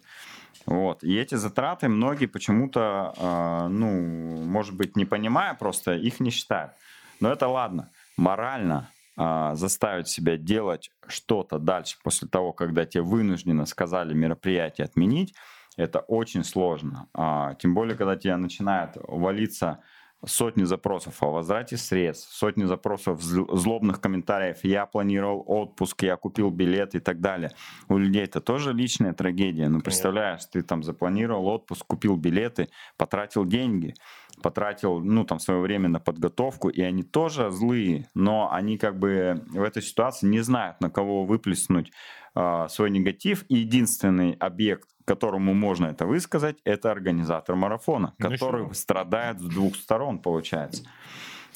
[0.66, 1.02] Вот.
[1.04, 6.72] И эти затраты многие почему-то, э, ну, может быть, не понимая, просто их не считают.
[7.20, 7.90] Но это ладно.
[8.16, 15.34] Морально э, заставить себя делать что-то дальше после того, когда тебе вынужденно сказали мероприятие отменить,
[15.76, 17.08] это очень сложно.
[17.14, 19.80] А, тем более, когда тебе начинают валиться
[20.24, 24.58] сотни запросов о возврате средств, сотни запросов зл- злобных комментариев.
[24.62, 27.50] Я планировал отпуск, я купил билет и так далее.
[27.88, 29.68] У людей это тоже личная трагедия.
[29.68, 33.94] Ну, представляешь, ты там запланировал отпуск, купил билеты, потратил деньги,
[34.42, 39.42] потратил, ну, там, свое время на подготовку, и они тоже злые, но они как бы
[39.48, 41.92] в этой ситуации не знают, на кого выплеснуть
[42.34, 43.44] а, свой негатив.
[43.48, 48.74] И единственный объект, которому можно это высказать, это организатор марафона, Ну, который еще.
[48.74, 50.84] страдает с двух сторон, получается.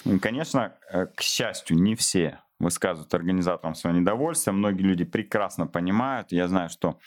[0.05, 4.53] И, конечно, э, к счастью, не все высказывают организаторам свое недовольство.
[4.53, 6.33] Многие люди прекрасно понимают.
[6.33, 6.99] Я знаю, что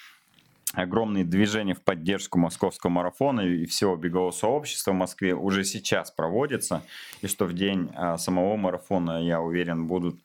[0.74, 6.84] огромные движения в поддержку московского марафона и всего бегового сообщества в Москве уже сейчас проводятся,
[7.22, 10.22] и что в день а, самого марафона, я уверен, будут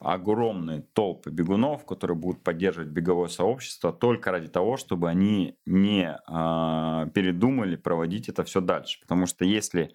[0.00, 7.06] огромные толпы бегунов, которые будут поддерживать беговое сообщество только ради того, чтобы они не а,
[7.14, 9.00] передумали проводить это все дальше.
[9.00, 9.94] Потому что если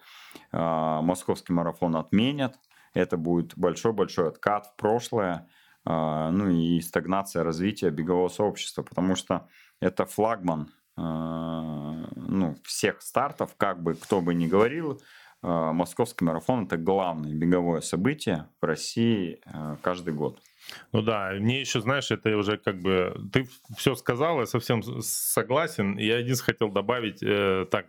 [0.50, 2.58] а, московский марафон отменят,
[2.94, 5.46] это будет большой-большой откат в прошлое,
[5.84, 9.48] ну и стагнация развития бегового сообщества, потому что
[9.80, 15.00] это флагман а, ну, всех стартов, как бы кто бы ни говорил,
[15.42, 20.38] а, московский марафон это главное беговое событие в России а, каждый год.
[20.92, 23.16] Ну да, мне еще, знаешь, это уже как бы...
[23.32, 25.96] Ты все сказал, я совсем согласен.
[25.98, 27.86] Я один хотел добавить э, так,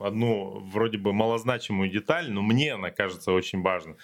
[0.00, 3.96] одну вроде бы малозначимую деталь, но мне она кажется очень важной.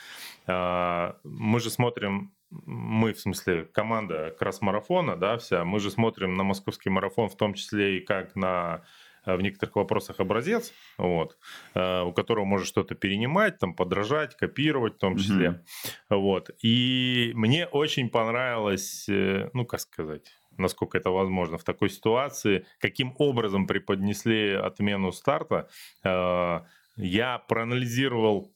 [0.46, 2.32] А, Мы же смотрим,
[2.66, 7.54] мы, в смысле, команда кросс-марафона, да, вся, мы же смотрим на московский марафон в том
[7.54, 8.82] числе и как на
[9.24, 11.38] э, в некоторых вопросах образец, вот,
[11.74, 15.50] э, у которого можно что-то перенимать, там, подражать, копировать в том числе.
[15.50, 15.64] Мгм.
[16.10, 16.50] Вот.
[16.62, 23.14] И мне очень понравилось, э, ну, как сказать, насколько это возможно в такой ситуации, каким
[23.18, 25.70] образом преподнесли отмену старта.
[26.04, 28.52] Я проанализировал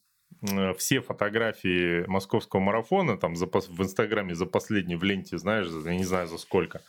[0.78, 6.04] все фотографии московского марафона там за, в Инстаграме за последний в ленте, знаешь, я не
[6.04, 6.82] знаю за сколько.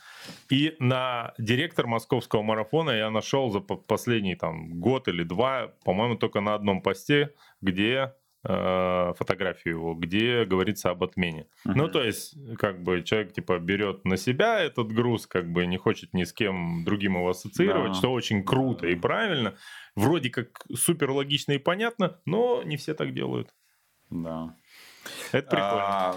[0.50, 6.16] И на директор московского марафона я нашел за по- последний там год или два, по-моему,
[6.16, 8.10] только на одном посте, где э,
[8.42, 11.46] фотографию его, где говорится об отмене.
[11.64, 11.90] Ну, Мгм.
[11.92, 16.14] то есть, как бы человек типа берет на себя этот груз, как бы не хочет
[16.14, 17.94] ни с кем другим его ассоциировать, Да.
[17.98, 18.88] что очень круто Да.
[18.88, 19.54] и правильно.
[19.96, 23.48] Вроде как супер логично и понятно, но не все так делают.
[24.10, 24.54] Да.
[25.32, 25.84] Это прикольно.
[25.86, 26.16] А,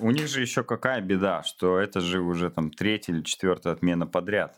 [0.00, 4.06] у них же еще какая беда, что это же уже там третья или четвертая отмена
[4.06, 4.56] подряд.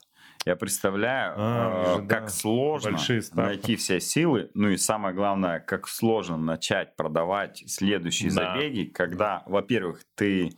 [0.48, 2.28] Я представляю, А, э, как да.
[2.28, 2.98] сложно
[3.34, 8.54] найти все силы, ну и самое главное, как сложно начать продавать следующие Да.
[8.54, 10.52] забеги, когда, во-первых, ты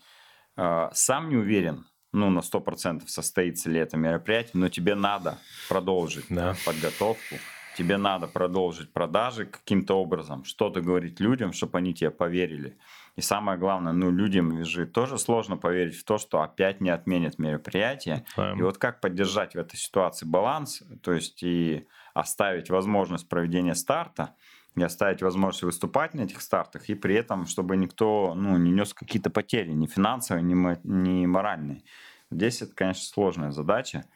[0.56, 5.38] э, сам не уверен, ну, на 100% состоится ли это мероприятие, но тебе надо
[5.68, 6.54] продолжить Да.
[6.64, 7.34] подготовку,
[7.76, 12.78] тебе надо продолжить продажи каким-то образом, что-то говорить людям, чтобы они тебе поверили.
[13.20, 17.38] И самое главное, ну, людям же тоже сложно поверить в то, что опять не отменят
[17.38, 18.24] мероприятие.
[18.34, 18.54] Да.
[18.58, 24.34] И вот как поддержать в этой ситуации баланс, то есть и оставить возможность проведения старта,
[24.74, 28.94] и оставить возможность выступать на этих стартах, и при этом, чтобы никто ну, не нес
[28.94, 31.82] какие-то потери, ни финансовые, ни, мо- ни моральные.
[32.30, 34.06] Здесь это, конечно, сложная задача.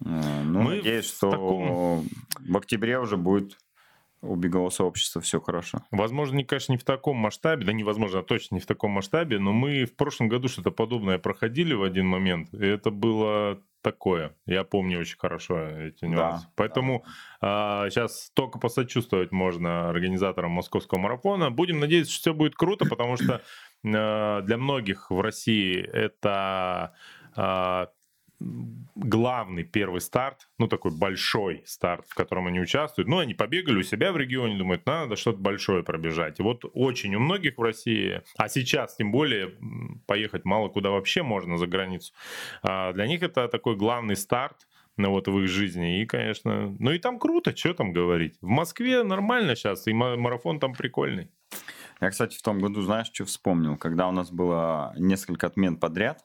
[0.00, 2.08] Э, Ну, Мы надеюсь, в что таком-
[2.40, 3.58] в октябре уже будет
[4.26, 5.78] у бегового сообщества все хорошо.
[5.90, 9.38] Возможно, не, конечно, не в таком масштабе, да невозможно, а точно не в таком масштабе,
[9.38, 14.34] но мы в прошлом году что-то подобное проходили в один момент, и это было такое.
[14.46, 16.46] Я помню очень хорошо эти нюансы.
[16.46, 17.04] Да, Поэтому
[17.40, 21.52] сейчас только посочувствовать можно организаторам московского марафона.
[21.52, 23.42] Будем надеяться, что все будет круто, потому что
[23.84, 26.94] э, для многих в России это
[27.36, 27.90] а,
[28.38, 33.08] главный первый старт, ну такой большой старт, в котором они участвуют.
[33.08, 36.40] Ну, они побегали у себя в регионе, думают, надо что-то большое пробежать.
[36.40, 39.54] И вот очень у многих в России, а сейчас тем более
[40.06, 42.12] поехать мало куда вообще можно за границу,
[42.62, 44.66] а, для них это такой главный старт,
[44.96, 46.00] ну, вот в их жизни.
[46.00, 48.38] И, конечно, ну и там круто, что там говорить.
[48.40, 51.30] В Москве нормально сейчас, и ма- марафон там прикольный.
[52.00, 53.76] Я, кстати, в том году, знаешь, что вспомнил?
[53.76, 56.22] Когда у нас было несколько отмен подряд,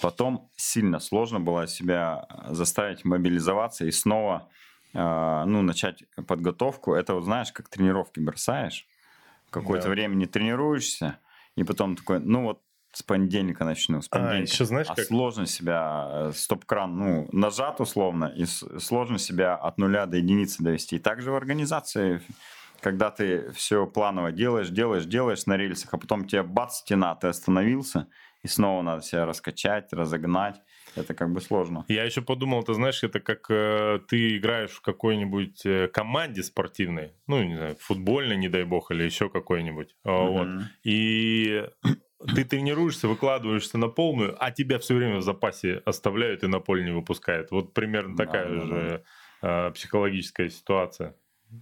[0.00, 4.48] потом сильно сложно было себя заставить мобилизоваться и снова
[4.94, 6.94] э, ну, начать подготовку.
[6.94, 8.86] Это вот знаешь, как тренировки бросаешь,
[9.50, 9.90] какое-то Да.
[9.90, 11.18] время не тренируешься,
[11.56, 14.52] и потом такой, ну вот с понедельника начну, с А, понедельника.
[14.52, 15.04] еще знаешь, А как...
[15.06, 20.96] сложно себя, э, стоп-кран, ну, нажат условно, и сложно себя от нуля до единицы довести.
[20.96, 22.22] И также в организации,
[22.80, 27.28] когда ты все планово делаешь, делаешь, делаешь на рельсах, а потом тебе бац, стена, ты
[27.28, 28.08] остановился,
[28.42, 30.60] и снова надо себя раскачать, разогнать.
[30.94, 31.86] Это как бы сложно.
[31.90, 37.14] Я еще подумал, ты знаешь, это как э, ты играешь в какой-нибудь э, команде спортивной,
[37.26, 39.96] ну, не знаю, футбольной, не дай бог, или еще какой-нибудь.
[40.04, 40.50] А, вот.
[40.50, 40.78] Мгм.
[40.84, 41.66] И
[42.34, 46.84] ты тренируешься, выкладываешься на полную, а тебя все время в запасе оставляют и на поле
[46.84, 47.50] не выпускают.
[47.52, 49.04] Вот примерно Да, такая да, же
[49.40, 51.16] э, психологическая ситуация.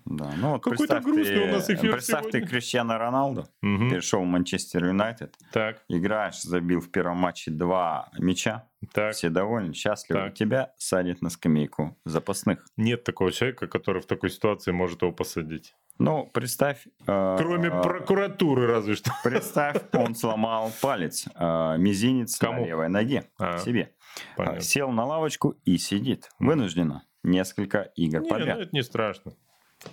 [0.04, 2.48] Да, ну вот Какой-то грустный ты- у нас эфир Представь ты сегодня.
[2.48, 3.90] Криштиано Роналдо, Мгм.
[3.90, 9.14] перешел в Манчестер Юнайтед, Так, играешь, забил в первом матче два мяча, так.
[9.14, 10.20] все довольны, счастливы.
[10.22, 10.34] Так.
[10.34, 12.64] Тебя садят на скамейку запасных.
[12.76, 15.74] Нет такого человека, который в такой ситуации может его посадить.
[15.98, 16.86] Ну, представь...
[17.06, 19.12] э, Кроме э, прокуратуры, разве что.
[19.22, 22.62] Представь, он сломал палец, э, мизинец Кому?
[22.62, 23.92] на левой ноге А, себе.
[24.36, 24.58] понятно.
[24.58, 26.28] Э, Сел на лавочку и сидит.
[26.38, 27.04] Вынужденно.
[27.22, 28.56] Несколько игр Не, подряд.
[28.56, 29.32] ну это не страшно.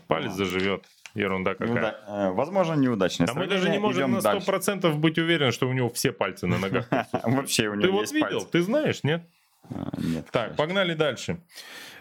[0.07, 0.35] Палец Ну.
[0.37, 0.85] заживет.
[1.15, 1.75] Ерунда какая.
[1.75, 4.47] да, э, возможно, неудачное Да мы даже не можем Идем на дальше.
[4.51, 6.87] 100% быть уверены, что у него все пальцы на ногах.
[7.23, 8.41] Вообще у Ты него вот есть видел?
[8.45, 9.21] Ты знаешь, нет?
[9.69, 10.25] А, Нет.
[10.31, 11.37] Так, погнали дальше.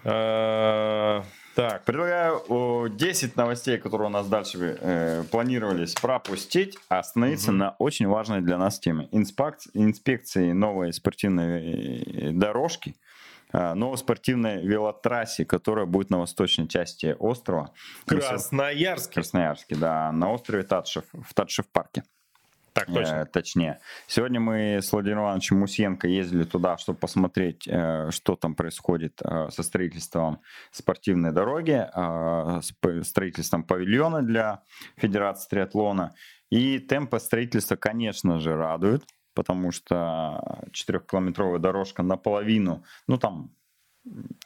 [0.05, 1.23] Э,
[1.55, 7.59] Так, Предлагаю о, 10 новостей, которые у нас дальше э, планировались пропустить, а остановиться Мгм.
[7.59, 9.09] на очень важной для нас теме.
[9.13, 12.93] Инспекции новой спортивной э, дорожки, э,
[13.53, 17.73] новой спортивной велотрассе, которая будет на восточной части острова.
[18.07, 19.13] Красноярск.
[19.13, 22.03] Красноярске, да, на острове Татшев, в Татшев парке.
[22.73, 23.23] Так точно.
[23.23, 23.81] Э, точнее.
[24.07, 29.49] Сегодня мы с Владимиром Ивановичем Мусенко ездили туда, чтобы посмотреть, э, что там происходит э,
[29.51, 30.41] со строительством
[30.71, 34.63] спортивной дороги, э, с строительством павильона для
[34.97, 36.15] Федерации триатлона.
[36.51, 39.05] И темпы строительства, конечно же, радуют,
[39.35, 43.51] потому что 4-километровая дорожка наполовину, ну там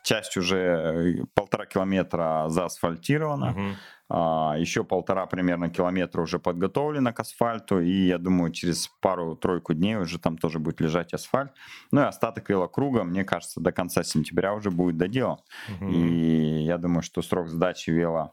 [0.02, 3.74] часть уже полтора километра заасфальтирована, Мгм.
[4.10, 9.96] а, еще полтора примерно километра уже подготовлено к асфальту, и я думаю, через пару-тройку дней
[9.96, 11.52] уже там тоже будет лежать асфальт.
[11.90, 15.38] Ну и остаток велокруга, мне кажется, до конца сентября уже будет доделан.
[15.80, 15.88] Мгм.
[15.90, 18.32] И я думаю, что срок сдачи вело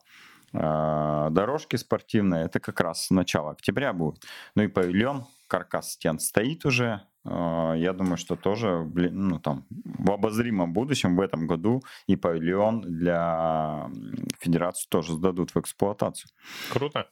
[0.51, 4.21] э, дорожки спортивной, это как раз начало октября будет.
[4.55, 7.01] Ну и павильон, каркас стен стоит уже.
[7.25, 12.15] Э, Я думаю, что тоже блин, ну, там, в обозримом будущем, в этом году, и
[12.15, 13.89] павильон для
[14.39, 16.29] федерации тоже сдадут в эксплуатацию.
[16.71, 17.07] Круто.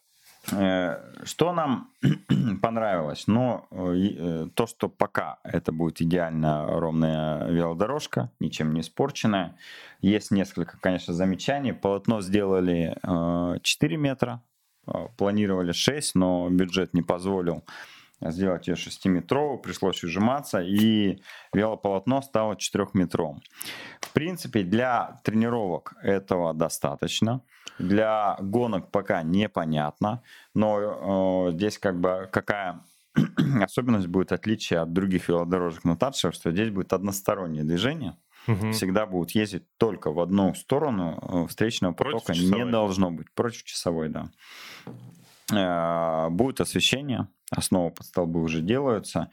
[0.52, 1.92] Э, Что нам
[2.62, 3.26] понравилось?
[3.28, 9.56] Ну, э, э, то, что пока это будет идеально ровная велодорожка, ничем не испорченная.
[10.02, 11.74] Есть несколько, конечно, замечаний.
[11.74, 14.42] Полотно сделали э, 4 метра,
[15.18, 17.64] планировали 6, но бюджет не позволил
[18.22, 21.22] сделать ее 6-метровую, пришлось ужиматься, и
[21.54, 23.42] велополотно стало 4-метровым.
[24.00, 27.42] В принципе, для тренировок этого достаточно.
[27.80, 30.22] Для гонок пока непонятно,
[30.54, 32.82] но э, здесь как бы какая
[33.62, 38.18] особенность будет отличие от других велодорожек на Татше, что здесь будет одностороннее движение.
[38.48, 38.72] Мгм.
[38.72, 42.66] Всегда будут ездить только в одну сторону, э, встречного Против потока часовой.
[42.66, 43.32] не должно быть.
[43.34, 44.30] Против часовой, да.
[45.54, 49.30] Э, Будет освещение, основы под столбы уже делаются.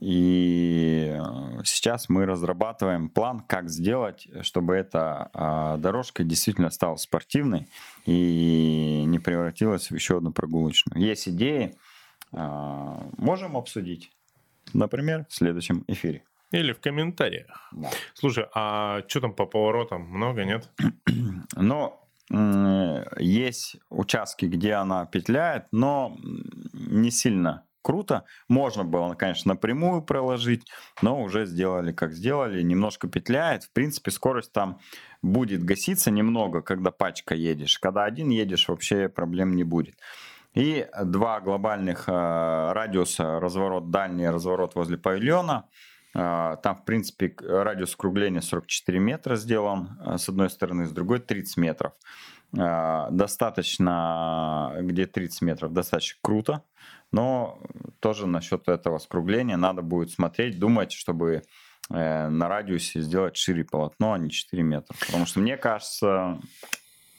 [0.00, 7.68] И э, сейчас мы разрабатываем план, как сделать, чтобы эта а, дорожка действительно стала спортивной
[8.06, 11.06] и не превратилась в еще одну прогулочную.
[11.06, 11.74] Есть идеи,
[12.32, 14.10] а, можем обсудить.
[14.72, 16.22] Например, в следующем эфире.
[16.50, 17.68] Или в комментариях.
[17.70, 17.90] Да.
[18.14, 20.02] Слушай, а что там по поворотам?
[20.02, 20.68] Много, нет?
[21.56, 21.99] Но
[22.30, 26.16] есть участки, где она петляет, но
[26.72, 28.24] не сильно круто.
[28.48, 30.66] Можно было, конечно, напрямую проложить,
[31.02, 32.62] но уже сделали, как сделали.
[32.62, 33.64] Немножко петляет.
[33.64, 34.78] В принципе, скорость там
[35.22, 37.78] будет гаситься немного, когда пачка едешь.
[37.78, 39.96] Когда один едешь, вообще проблем не будет.
[40.54, 45.68] И два глобальных э, радиуса, разворот дальний, разворот возле павильона.
[46.14, 51.20] Э, Там, в принципе, радиус скругления 44 метра сделан э, с одной стороны, с другой
[51.20, 51.92] 30 метров.
[52.56, 56.62] Э, Достаточно, где 30 метров, достаточно круто,
[57.12, 57.60] но
[58.00, 61.42] тоже насчет этого скругления надо будет смотреть, думать, чтобы
[61.90, 64.96] э, на радиусе сделать шире полотно, а не 4 метра.
[65.06, 66.40] Потому что, мне кажется,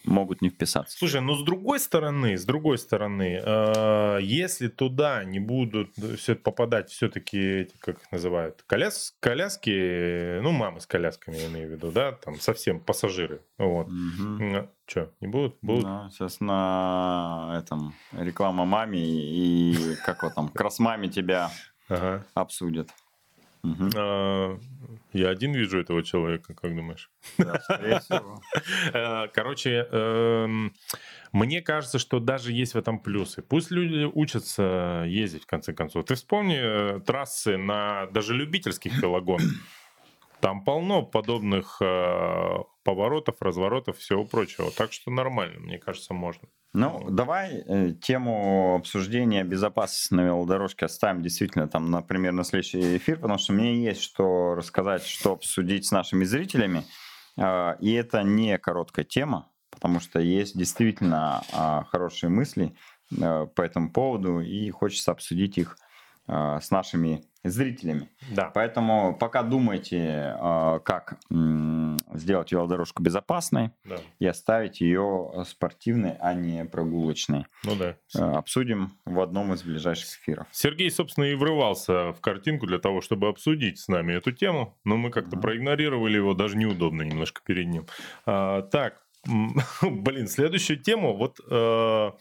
[0.03, 0.97] могут не вписаться.
[0.97, 6.89] Слушай, ну с другой стороны, с другой стороны, э, если туда не будут все попадать
[6.89, 11.91] все-таки эти, как их называют, коляс, коляски, ну мамы с колясками, я имею в виду,
[11.91, 13.87] да, там совсем пассажиры, вот.
[13.87, 14.69] Мгм.
[14.85, 15.57] Что, не будут?
[15.61, 15.83] Будут.
[15.83, 21.51] Да, сейчас на этом реклама маме и как вот там, красмаме тебя
[22.33, 22.89] обсудят.
[23.95, 24.57] А,
[25.13, 27.11] я один вижу этого человека, как думаешь?
[27.37, 28.41] Да, скорее всего.
[28.93, 30.73] Э, Короче, эм,
[31.31, 33.41] мне кажется, что даже есть в этом плюсы.
[33.41, 36.05] Пусть люди учатся ездить, в конце концов.
[36.05, 39.51] Ты вспомни э, трассы на даже любительских велогонках.
[40.39, 44.71] Там полно подобных э, поворотов, разворотов, всего прочего.
[44.71, 46.47] Так что нормально, мне кажется, можно.
[46.73, 53.17] Ну, давай э, тему обсуждения безопасности на велодорожке оставим действительно там, например, на следующий эфир,
[53.17, 56.85] потому что мне есть что рассказать, что обсудить с нашими зрителями.
[57.37, 62.73] А, И это не короткая тема, потому что есть действительно а, хорошие мысли
[63.21, 65.77] а, по этому поводу, и хочется обсудить их
[66.27, 68.09] а, с нашими зрителями.
[68.31, 68.51] Да.
[68.53, 71.17] Поэтому пока думайте, а, как
[72.13, 73.97] сделать велодорожку безопасной, да.
[74.19, 77.45] и оставить ее спортивной, а не прогулочной.
[77.63, 77.95] Ну да.
[78.15, 80.47] Э, Обсудим в одном из ближайших эфиров.
[80.51, 84.97] Сергей, собственно, и врывался в картинку для того, чтобы обсудить с нами эту тему, но
[84.97, 85.41] мы как-то Мгм.
[85.41, 87.85] проигнорировали его, даже неудобно немножко перед ним.
[88.25, 89.01] А, так,
[89.81, 92.11] блин, следующую тему, вот э,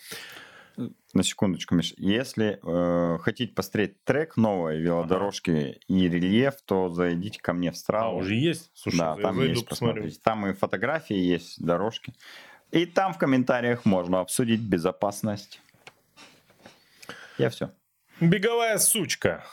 [1.12, 1.94] На секундочку, Миш.
[1.96, 7.76] Если э, хотите посмотреть трек новой велодорожки и рельеф, то зайдите ко мне в а,
[7.76, 8.18] Страву.
[8.18, 8.70] уже есть?
[8.74, 9.94] Слушай, да, там зайду, есть, посмотрю.
[9.94, 10.20] посмотрите.
[10.22, 12.14] Там и фотографии есть, дорожки.
[12.70, 15.60] И там в комментариях можно обсудить безопасность.
[17.38, 17.72] Я все.
[18.20, 19.44] Беговая сучка.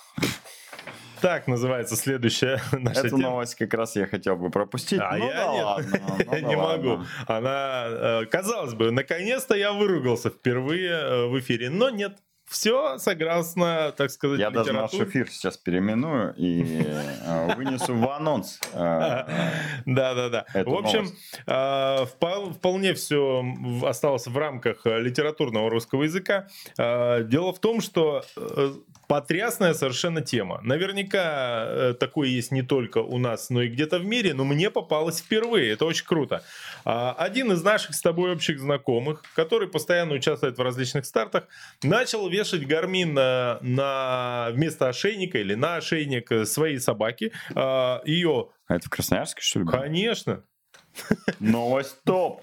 [1.21, 3.21] Так называется следующая наша Эту тема.
[3.29, 4.99] новость как раз я хотел бы пропустить.
[5.01, 5.65] А Ну я да нет.
[5.65, 6.89] ладно, ну Я да не ладно.
[6.89, 7.03] могу.
[7.27, 12.17] Она, э, казалось бы, наконец-то я выругался впервые э, в эфире, но нет.
[12.47, 18.59] Все согласно, так сказать, Я даже наш эфир сейчас переименую и э, вынесу в анонс.
[18.73, 18.77] э,
[19.85, 20.45] Да, да, да.
[20.53, 21.11] Эту В общем,
[21.45, 23.43] впол- вполне все
[23.83, 26.47] осталось в рамках э, литературного русского языка.
[26.77, 28.71] Дело в том, что э,
[29.07, 30.59] потрясная совершенно тема.
[30.63, 34.69] Наверняка э, такое есть не только у нас, но и где-то в мире, но мне
[34.69, 35.73] попалось впервые.
[35.73, 36.43] Это очень круто.
[36.85, 41.43] Один из наших с тобой общих знакомых, который постоянно участвует в различных стартах,
[41.83, 47.31] начал вешать гармин на, на- вместо ошейника или на ошейник э, своей собаки.
[47.55, 49.65] А, Ее, А это в Красноярске, что ли?
[49.67, 50.43] конечно,
[51.39, 52.41] Новость топ.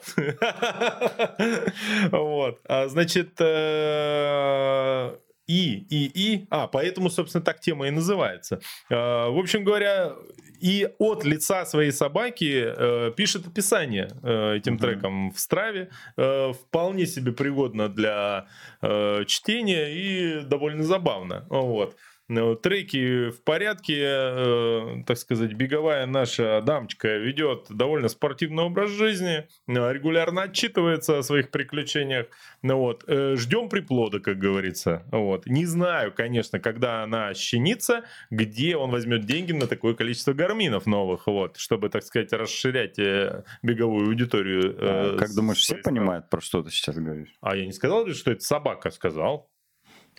[2.11, 2.61] Вот.
[2.69, 5.17] А, Значит, э,
[5.47, 6.47] и, и, и.
[6.51, 8.61] А, поэтому, собственно, так тема и называется.
[8.91, 10.13] Э, В общем говоря,
[10.65, 14.81] и от лица своей собаки э, пишет описание э, этим Мгм.
[14.81, 15.91] треком в Страве.
[16.17, 18.47] Э, Вполне себе пригодно для
[18.81, 21.45] э, чтения и довольно забавно.
[21.51, 21.97] Вот.
[22.35, 29.47] Ну, Треки в порядке, э, так сказать, беговая наша дамочка ведет довольно спортивный образ жизни,
[29.69, 32.27] э, регулярно отчитывается о своих приключениях.
[32.63, 35.05] Ну вот, э, ждем приплода, как говорится.
[35.13, 35.47] Вот.
[35.47, 41.29] Не знаю, конечно, когда она щенится, где он возьмет деньги на такое количество гарминов новых,
[41.29, 44.73] вот, чтобы, так сказать, расширять э, беговую аудиторию.
[44.73, 47.33] э, А, Как думаешь, все понимают, про что ты сейчас говоришь?
[47.41, 49.49] а я не сказал, что это собака сказал?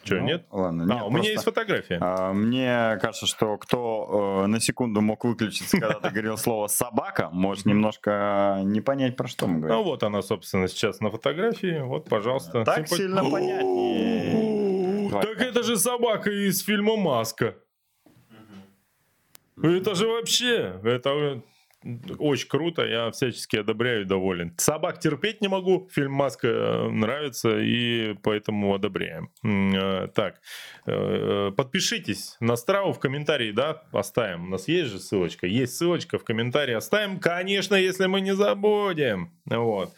[0.05, 0.45] Что, Ну, нет?
[0.51, 1.97] Ладно, А, нет, у меня просто, есть фотография.
[1.99, 7.29] а, Мне кажется, что кто э, на секунду мог выключиться, когда ты говорил слово «собака»,
[7.31, 9.83] может немножко не понять, про что мы Ну говорим.
[9.83, 11.81] вот она, собственно, сейчас на фотографии.
[11.81, 12.63] Вот, пожалуйста.
[12.63, 15.09] Так сильно понятнее.
[15.11, 17.55] Так это же собака из фильма «Маска».
[19.61, 21.41] Это же вообще, это
[22.17, 24.53] очень круто, я всячески одобряю и доволен.
[24.57, 29.29] Собак терпеть не могу, фильм «Маска» э, нравится, и поэтому одобряем.
[29.43, 30.41] Э, Так,
[30.87, 34.45] э, подпишитесь на Страву в комментарии, да, оставим.
[34.45, 35.47] У нас есть же ссылочка?
[35.47, 39.31] Есть ссылочка в комментарии, оставим, конечно, если мы не забудем.
[39.45, 39.93] Вот.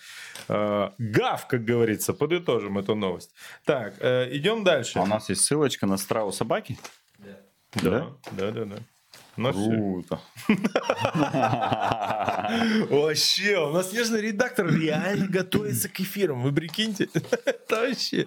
[0.48, 3.34] Гав, как говорится, подытожим эту новость.
[3.66, 5.00] Так, идем дальше.
[5.00, 6.78] А у нас есть ссылочка на страву собаки?
[7.74, 8.76] Да, да, да, да.
[8.76, 8.97] У
[9.52, 9.70] всё.
[9.70, 10.20] Круто.
[12.90, 16.42] Вообще, у нас снежный редактор реально готовится к эфирам.
[16.42, 17.08] Вы прикиньте?
[17.46, 18.26] Это вообще...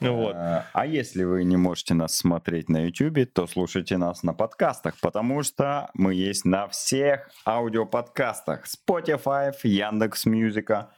[0.00, 0.36] Ну вот.
[0.36, 4.94] Э, А если вы не можете нас смотреть на YouTube, то слушайте нас на подкастах,
[5.00, 8.64] потому что мы есть на всех аудиоподкастах.
[8.66, 10.90] Spotify, Яндекс Музыка,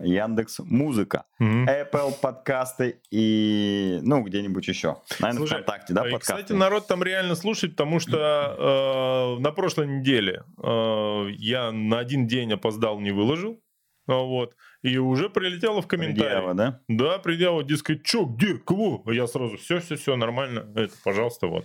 [0.00, 1.68] Яндекс Музыка, Мгм.
[1.68, 4.96] Apple подкасты и, ну, где-нибудь еще.
[5.20, 6.42] Наверное, Слушай, ВКонтакте, да, и, подкасты?
[6.42, 12.26] Кстати, народ там реально слушает, потому что э, на прошлой неделе э, я на один
[12.26, 13.60] день опоздал, не выложил.
[14.08, 14.54] а Вот.
[14.82, 16.54] И уже прилетело в комментарии.
[16.54, 16.80] Да?
[16.88, 19.02] Да, предъява, дескать, чё, где, кого?
[19.06, 20.66] А Я сразу, все, все, все, нормально.
[20.76, 21.64] Это, пожалуйста, вот.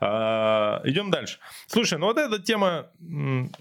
[0.00, 1.38] А, идем дальше.
[1.68, 2.90] Слушай, ну вот эта тема...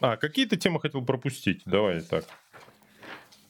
[0.02, 1.62] А, какие ты темы хотел пропустить?
[1.66, 2.26] Давай так.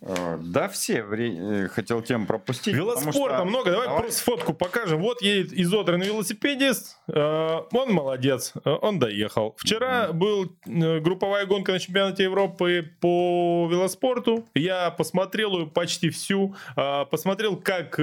[0.05, 1.35] Э, Да, все вре-
[1.65, 2.75] э, хотел тему пропустить.
[2.75, 3.71] Велоспорта что- много.
[3.71, 4.01] Давай, Давай.
[4.03, 5.01] просто фотку покажем.
[5.01, 6.97] Вот едет изодранный велосипедист.
[7.07, 8.53] Э, Он молодец.
[8.63, 9.55] Он доехал.
[9.57, 14.45] Вчера был э, групповая гонка на чемпионате Европы по велоспорту.
[14.53, 16.55] Я посмотрел ее почти всю.
[16.75, 17.95] Посмотрел, как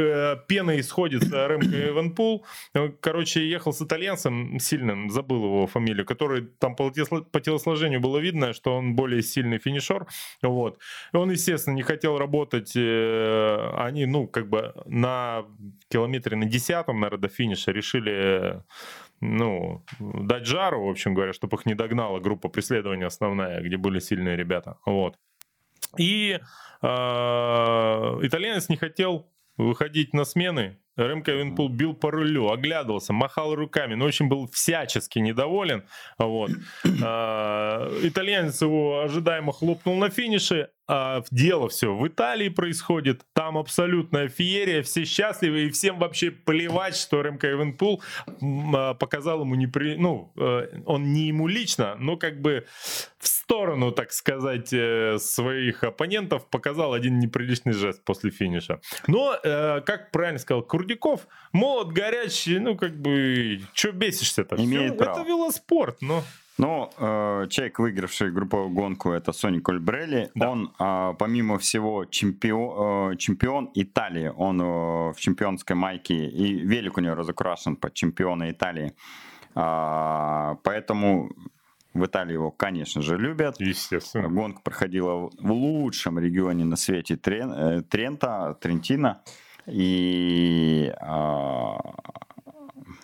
[0.48, 2.44] пена исходит с Ремко Эвенпул.
[3.00, 8.18] Короче, ехал с итальянцем сильным, забыл его фамилию, который там по телосло- по телосложению было
[8.18, 10.07] видно, что он более сильный финишер.
[10.42, 10.78] Вот.
[11.12, 12.72] Он, естественно, не хотел работать.
[12.76, 15.45] э, Они, ну, как бы на
[15.88, 18.62] километре на десятом, наверное, до финиша решили
[19.20, 24.01] ну, дать жару, в общем говоря, чтобы их не догнала группа преследования основная, где были
[24.01, 24.76] сильные ребята.
[24.86, 25.16] Вот.
[25.99, 26.40] И
[26.82, 26.86] э,
[28.22, 30.78] итальянец не хотел выходить на смены.
[30.97, 35.84] Ремко Винпул бил по рулю, оглядывался, махал руками, но очень был всячески недоволен.
[36.18, 36.51] Вот.
[37.05, 40.68] А, Итальянец его ожидаемо хлопнул на финише.
[40.88, 43.22] А дело все в Италии происходит.
[43.34, 48.03] Там абсолютная феерия, все счастливы, и всем вообще плевать, что Ремко Эвенпул
[48.74, 49.97] а, показал ему непри...
[49.97, 52.66] Ну, э, он не ему лично, но как бы
[53.18, 58.80] в сторону, так сказать, э, своих оппонентов показал один неприличный жест после финиша.
[59.07, 64.57] Но, э, как правильно сказал Курдяков, молод горячий, ну, как бы, что бесишься-то?
[64.57, 65.20] Имеет Всё, право.
[65.20, 66.22] Это велоспорт, но...
[66.59, 70.30] Ну, э, человек, выигравший групповую гонку, это Сони Кольбрелли.
[70.35, 70.51] Да.
[70.51, 74.30] Он, а, помимо всего, чемпион, э, чемпион Италии.
[74.37, 74.64] Он э,
[75.12, 78.93] в чемпионской майке, и велик у него разукрашен под чемпиона Италии.
[79.55, 81.30] А, поэтому
[81.95, 83.57] в Италии его, конечно же, любят.
[83.59, 84.28] Естественно.
[84.28, 89.22] Гонка проходила в лучшем регионе на свете Трен- э, Трента, Трентино.
[89.66, 91.78] И а,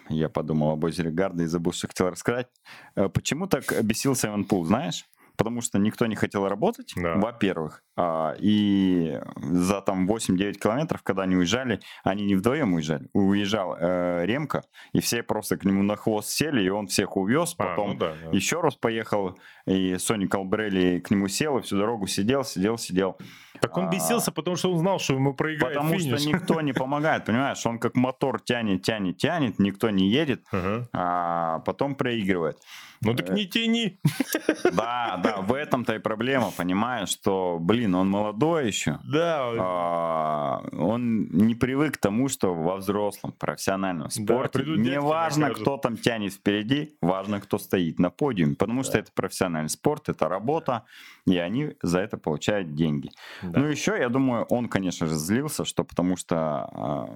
[0.08, 2.48] я подумал об озере Гарда и забыл, что хотел рассказать.
[2.96, 5.04] Э, Почему так бесился Эванпул, знаешь?
[5.36, 7.14] Потому что никто не хотел работать, Да.
[7.14, 7.84] во-первых.
[7.96, 13.08] А, И за там 8-9 километров, когда они уезжали, они не вдвоем уезжали.
[13.12, 17.54] Уезжал э, Ремка, и все просто к нему на хвост сели, и он всех увез.
[17.58, 18.30] А, Потом ну да, да.
[18.36, 19.38] еще раз поехал,
[19.68, 23.16] и Сони Калбрелли к нему сел, и всю дорогу сидел, сидел, сидел.
[23.60, 26.20] Так он А, бесился, потому что он знал, что ему проиграет Потому финиш.
[26.20, 27.64] что никто не помогает, понимаешь?
[27.66, 30.88] Он как мотор тянет, тянет, тянет, никто не едет, Ага.
[30.92, 32.56] а потом проигрывает.
[33.00, 33.98] Ну так не тяни.
[34.72, 41.28] Да, да, в этом-то и проблема, понимаешь, что, блин, он молодой еще, Да, а, он
[41.28, 46.32] не привык к тому, что во взрослом профессиональном спорте придут не важно, кто там тянет
[46.34, 49.10] впереди, важно, кто стоит на подиуме, потому что это
[49.58, 50.82] профессиональный спорт, это работа,
[51.26, 53.10] и они за это получают деньги.
[53.42, 53.60] Да.
[53.60, 57.06] Ну еще, я думаю, он, конечно же, злился, что потому что а,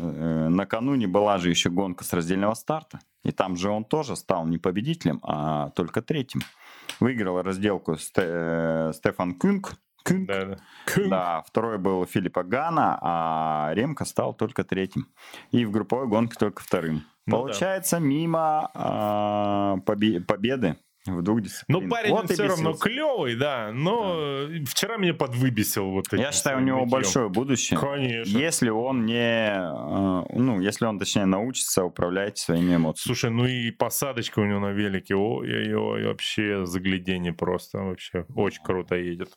[0.00, 4.46] э, накануне была же еще гонка с раздельного старта, и там же он тоже стал
[4.46, 6.42] не победителем, а только третьим.
[7.00, 9.74] Выиграл разделку Сте- э, Стефан Кюнг.
[10.04, 10.28] Кюнг.
[10.28, 10.56] Да, да.
[11.08, 15.06] Да, второй был Филиппа Гана, а Ремка стал только третьим.
[15.52, 17.02] И в групповой гонке только вторым.
[17.26, 17.38] Ну да.
[17.38, 20.76] Получается, мимо а, побе- победы
[21.06, 21.90] в двух Но дисциплинах.
[21.90, 23.70] парень Вот он все равно клевый, да.
[23.72, 26.90] Но э, вчера меня подвыбесил вот Я считаю, у него нытьем.
[26.90, 27.78] большое будущее.
[27.78, 28.38] Конечно.
[28.38, 29.14] Если он не,
[29.50, 33.06] э, ну, если он, точнее, научится управлять своими эмоциями.
[33.14, 38.94] Слушай, ну и посадочка у него на велике, ой-ой-ой, вообще заглядение просто, вообще очень круто
[38.96, 39.30] едет.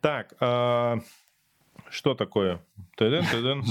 [0.00, 0.98] Так, а,
[1.90, 2.60] что такое?
[2.96, 3.22] Что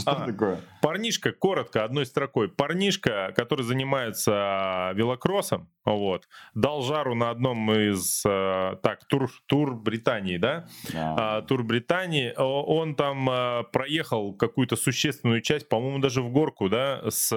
[0.06, 0.60] А, такое?
[0.82, 2.50] Парнишка, коротко, одной строкой.
[2.50, 10.38] Парнишка, который занимается велокроссом, вот, дал жару на одном из, э, так, тур, тур Британии,
[10.38, 10.68] да?
[10.92, 11.16] Да.
[11.18, 12.34] а, тур Британии.
[12.38, 17.32] Он там а, проехал какую-то существенную часть, по-моему, даже в горку, да, с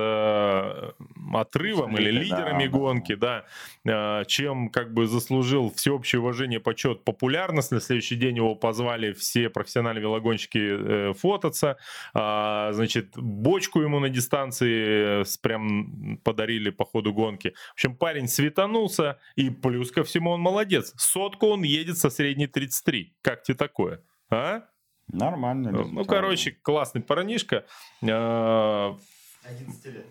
[1.32, 2.78] отрывом С или лидерами да, да.
[2.78, 3.44] гонки, да,
[3.86, 7.70] А, чем как бы заслужил всеобщее уважение, почет, популярность.
[7.70, 11.76] На следующий день его позвали все профессиональные велогонщики э, фототься.
[12.14, 17.54] А, Значит, бочку ему на дистанции э, прям подарили по ходу гонки.
[17.70, 20.92] В общем, парень светанулся, и плюс ко всему он молодец.
[20.96, 23.14] Сотку он едет со средней 33.
[23.22, 24.02] Как тебе такое?
[24.30, 24.62] А?
[25.08, 25.70] Нормально.
[25.70, 27.64] Ну, короче, классный парнишка.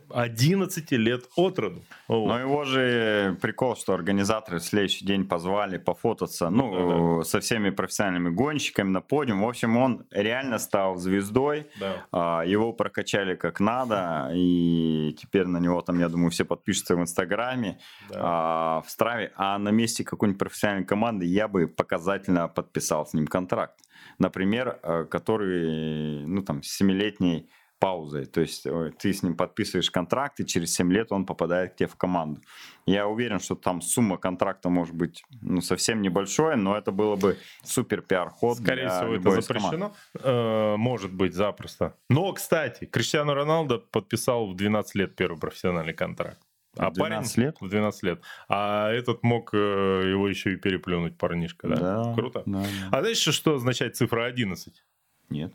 [0.09, 1.82] А, 11 лет от роду.
[2.07, 8.30] Но его же прикол, что организаторы в следующий день позвали пофотаться, ну, со всеми профессиональными
[8.30, 9.41] гонщиками на подиум.
[9.43, 11.67] В общем, он реально стал звездой.
[11.80, 12.05] Да.
[12.11, 17.01] А, Его прокачали как надо, и теперь на него там, я думаю, все подпишутся в
[17.01, 18.15] Инстаграме, Да.
[18.19, 19.32] а, в Страве.
[19.36, 23.80] А на месте какой-нибудь профессиональной команды я бы показательно подписал с ним контракт.
[24.17, 27.49] Например, э, который, ну, там, с семилетней
[27.80, 28.25] паузой.
[28.25, 28.63] То есть
[28.99, 32.41] ты с ним подписываешь контракт, и через 7 лет он попадает к тебе в команду.
[32.86, 37.38] Я уверен, что там сумма контракта может быть ну, совсем небольшой, но это было бы
[37.63, 38.57] супер пиар-ход.
[38.57, 39.43] Скорее для всего, это команд.
[39.45, 39.93] запрещено.
[40.15, 41.95] Э, Может быть, запросто.
[42.09, 46.39] Но, кстати, Криштиану Роналдо подписал в 12 лет первый профессиональный контракт.
[46.77, 47.57] А В 12 парень лет?
[47.61, 48.21] в 12 лет.
[48.47, 51.75] А этот мог э, его еще и переплюнуть, парнишка, да?
[52.03, 52.43] Да, Круто.
[52.45, 52.67] да, да.
[52.91, 54.84] А знаешь, что означает цифра 11?
[55.30, 55.53] Нет.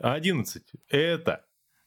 [0.00, 1.44] 11 это...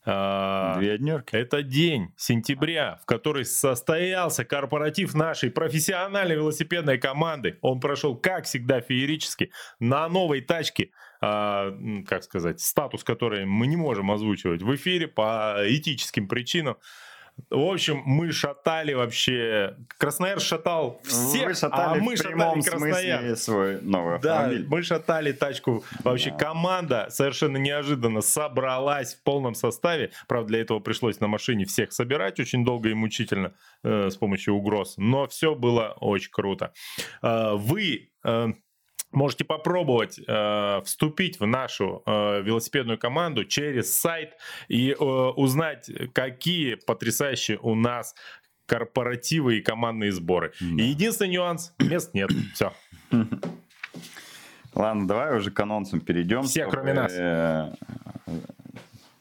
[0.10, 1.36] а, Две однерки.
[1.36, 7.58] Это день сентября, в который состоялся корпоратив нашей профессиональной велосипедной команды.
[7.62, 11.74] Он прошел, как всегда, феерически на новой тачке, а,
[12.08, 16.78] как сказать, статус которой мы не можем озвучивать в эфире по этическим причинам.
[17.50, 19.76] В общем, мы шатали вообще...
[19.98, 23.20] Краснояр шатал всех, Вы шатали а мы в шатали прямом Краснояр.
[23.20, 24.68] смысле свой новый Да, автомобиль.
[24.68, 25.84] мы шатали тачку.
[26.04, 26.38] Вообще Да.
[26.38, 30.12] команда совершенно неожиданно собралась в полном составе.
[30.28, 34.56] Правда, для этого пришлось на машине всех собирать очень долго и мучительно э, с помощью
[34.56, 34.96] угроз.
[34.98, 36.74] Но все было очень круто.
[37.22, 38.48] Э, вы э,
[39.18, 44.34] можете попробовать э, вступить в нашу э, велосипедную команду через сайт
[44.68, 48.16] и э, узнать, какие потрясающие у нас
[48.68, 50.54] корпоративы и командные сборы.
[50.60, 50.84] Да.
[50.84, 52.30] И единственный нюанс, мест нет.
[52.54, 52.72] Все.
[54.76, 56.44] Ладно, давай уже к анонсам перейдем.
[56.44, 57.12] Все, чтобы, кроме нас.
[57.16, 57.74] э,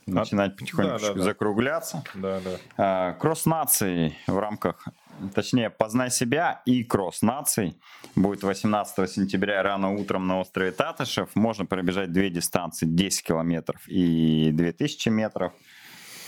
[0.07, 1.23] Начинать потихонечку да, да.
[1.23, 2.05] закругляться.
[2.15, 2.51] Да, да.
[2.77, 4.87] А, Кросс наций в рамках,
[5.35, 7.79] точнее, познай себя и кросс наций
[8.15, 11.31] будет 18 сентября рано утром на острове Татышев.
[11.35, 15.53] Можно пробежать две дистанции 10 километров и 2000 метров.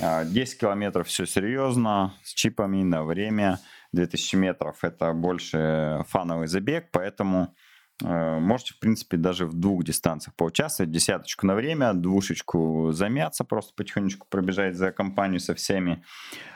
[0.01, 3.61] А, 10 километров все серьезно, с чипами на время.
[3.93, 7.55] 2000 метров это больше фановый забег, поэтому
[8.03, 10.93] можете, в принципе, даже в двух дистанциях поучаствовать.
[10.93, 16.03] Десяточку на время, двушечку замяться, просто потихонечку пробежать за компанию со всеми.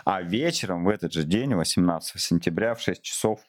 [0.04, 3.40] А вечером в этот же день, 18 сентября в 6 часов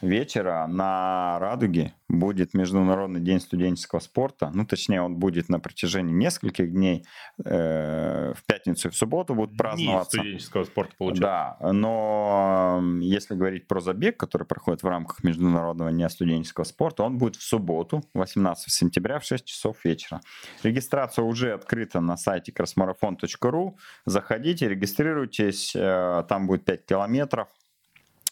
[0.00, 4.50] вечера на Радуге будет Международный день студенческого спорта.
[4.54, 7.04] Ну, точнее, он будет на протяжении нескольких дней.
[7.44, 10.18] Э, В пятницу и в субботу будут Дни праздноваться.
[10.18, 11.22] студенческого спорта получается.
[11.60, 17.18] Да, но если говорить про забег, который проходит в рамках Международного дня студенческого спорта, он
[17.18, 20.20] будет в субботу, 18 сентября в 6 часов вечера.
[20.62, 23.74] Регистрация уже открыта на сайте crossmarathon.ru.
[24.04, 27.48] Заходите, регистрируйтесь, э, там будет 5 километров,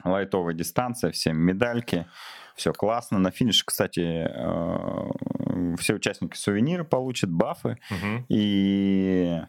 [0.04, 2.06] лайтовая дистанция, всем медальки,
[2.56, 3.18] все классно.
[3.18, 8.26] На финише, кстати, э, все участники сувениры получат, бафы, Мгм.
[8.28, 9.40] и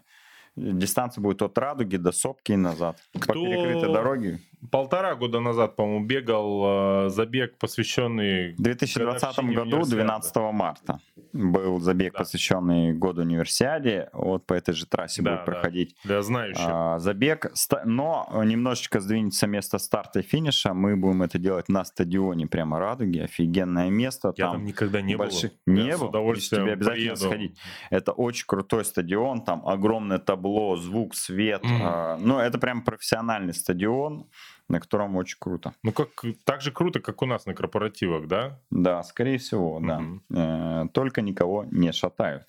[0.56, 2.96] дистанция будет от Радуги до Сопки и назад.
[3.12, 4.40] По Кто- перекрытой дороге.
[4.70, 8.54] Полтора года назад, по-моему, бегал э, забег, посвященный...
[8.54, 10.02] В 2020 годовщине году, универсиады.
[10.04, 11.00] 12 марта,
[11.32, 12.18] был забег, Да.
[12.20, 14.08] посвященный году универсиаде.
[14.12, 15.52] Вот по этой же трассе Да, будет да.
[15.52, 16.64] проходить Для знающих.
[16.66, 17.52] а, забег.
[17.84, 20.74] Но немножечко сдвинется место старта и финиша.
[20.74, 23.18] Мы будем это делать на стадионе прямо Радуги.
[23.18, 24.32] Офигенное место.
[24.36, 25.74] Я там там никогда не больших- был.
[25.74, 26.08] Не Я с был?
[26.08, 27.16] удовольствием Тебе обязательно поеду.
[27.28, 27.58] сходить.
[27.90, 31.62] Это очень крутой стадион, там огромное табло, звук, свет.
[31.64, 34.26] А, Ну, это прям профессиональный стадион,
[34.68, 35.74] на котором очень круто.
[35.82, 36.08] Ну, как,
[36.44, 38.60] так же круто, как у нас на корпоративах, да?
[38.70, 40.02] Да, скорее всего, да.
[40.34, 42.44] Э, Только никого не шатают.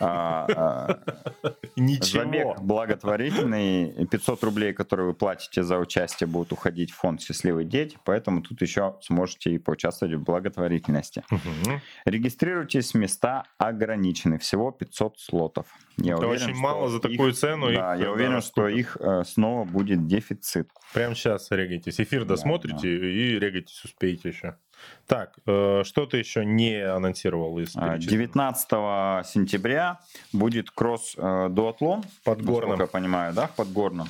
[0.00, 1.00] А, а,
[1.76, 2.24] Ничего.
[2.24, 4.06] Забег благотворительный.
[4.06, 8.60] 500 рублей, которые вы платите за участие, будут уходить в фонд «Счастливые дети», поэтому тут
[8.60, 11.24] еще сможете и поучаствовать в благотворительности.
[12.04, 15.66] Регистрируйтесь, места ограничены, всего 500 слотов.
[15.98, 17.72] Я Это уверен, очень мало за такую цену.
[17.72, 20.68] Да, я да, уверен, что их э, снова будет дефицит.
[20.94, 22.00] Прямо сейчас регайтесь.
[22.00, 24.56] Эфир Да, досмотрите и регайтесь успеете еще.
[25.06, 28.10] Так, э, что ты еще не анонсировал из А, перечисленных?
[28.10, 30.00] 19 сентября
[30.32, 32.04] будет кросс-дуатлон.
[32.24, 32.70] Подгорном.
[32.70, 34.08] Насколько я понимаю, да, в Подгорном.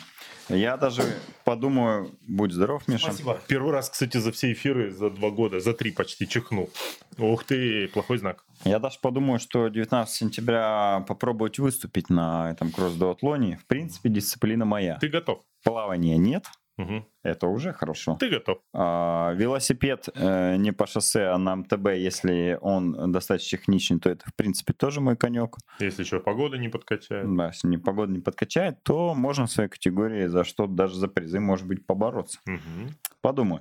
[0.49, 1.03] Я даже
[1.45, 3.07] подумаю, будь здоров, Миша.
[3.07, 3.39] Спасибо.
[3.47, 6.71] Первый раз, кстати, за все эфиры за два года, за три почти чихнул.
[7.19, 8.45] Ух ты, плохой знак.
[8.65, 13.59] Я даже подумаю, что 19 сентября попробовать выступить на этом кросс-дуатлоне.
[13.59, 14.99] В принципе, дисциплина моя.
[14.99, 15.41] Ты готов?
[15.65, 16.47] Плавания нет,
[16.79, 17.07] Мгм.
[17.23, 18.17] Это уже хорошо.
[18.19, 18.59] Ты готов.
[18.73, 24.29] А, велосипед э, не по шоссе, а на МТБ, если он достаточно техничный, то это,
[24.29, 25.57] в принципе, тоже мой конек.
[25.81, 27.27] Если еще погода не подкачает.
[27.37, 31.09] Да, если не, погода не подкачает, то можно в своей категории за что даже за
[31.09, 32.41] призы, может быть, побороться.
[32.47, 32.97] Мгм.
[33.21, 33.61] Подумай.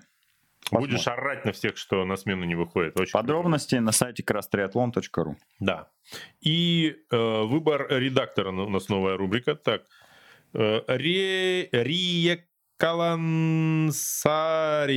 [0.72, 2.98] Будешь орать на всех, что на смену не выходит.
[2.98, 5.36] Очень Подробности на сайте крастриатлон.ру.
[5.60, 5.90] Да.
[6.40, 9.56] И э, выбор редактора у нас новая рубрика.
[9.56, 9.84] Так.
[10.54, 11.68] Э, Ре...
[11.72, 13.94] Риеккалансаари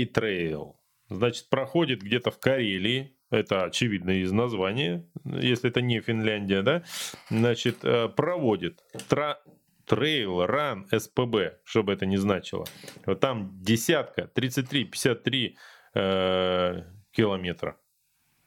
[0.07, 0.81] Trail.
[1.11, 3.15] Значит, проходит где-то в Карелии.
[3.29, 6.83] Это очевидно из названия, если это не Финляндия, да?
[7.29, 8.81] Значит, э, проводит
[9.11, 9.39] тра...
[9.85, 12.65] trail, run, СПБ, что бы это ни значило.
[13.05, 15.55] Вот там десятка, 33-53
[15.95, 17.77] э, километра.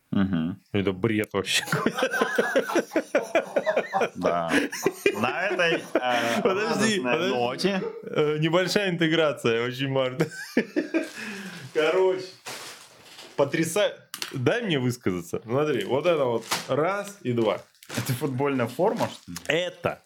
[0.10, 0.64] Мгм.
[0.72, 1.64] Это бред вообще.
[4.16, 4.52] Да.
[5.20, 10.26] На этой э, Подожди, ноте Э, Небольшая интеграция, очень важно.
[11.74, 12.26] Короче,
[13.36, 13.98] потрясающе.
[14.34, 15.42] Дай мне высказаться.
[15.44, 17.62] Смотри, вот это вот раз и два.
[17.96, 19.38] это футбольная форма, что ли?
[19.48, 20.02] Это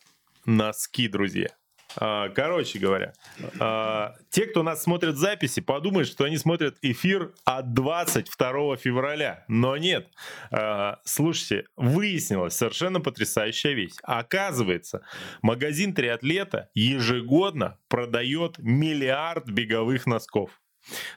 [0.45, 1.49] носки, друзья.
[1.97, 3.13] А, Короче говоря,
[3.59, 9.45] а, те, кто нас смотрит записи, подумают, что они смотрят эфир от 22 февраля.
[9.47, 10.09] Но нет.
[10.51, 13.93] А, Слушайте, выяснилась совершенно потрясающая вещь.
[14.03, 15.01] Оказывается,
[15.41, 20.61] магазин триатлета ежегодно продает миллиард беговых носков.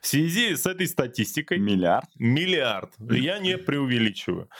[0.01, 2.09] В связи с этой статистикой Миллиард.
[2.19, 2.93] Миллиард.
[2.99, 4.51] Я не преувеличиваю.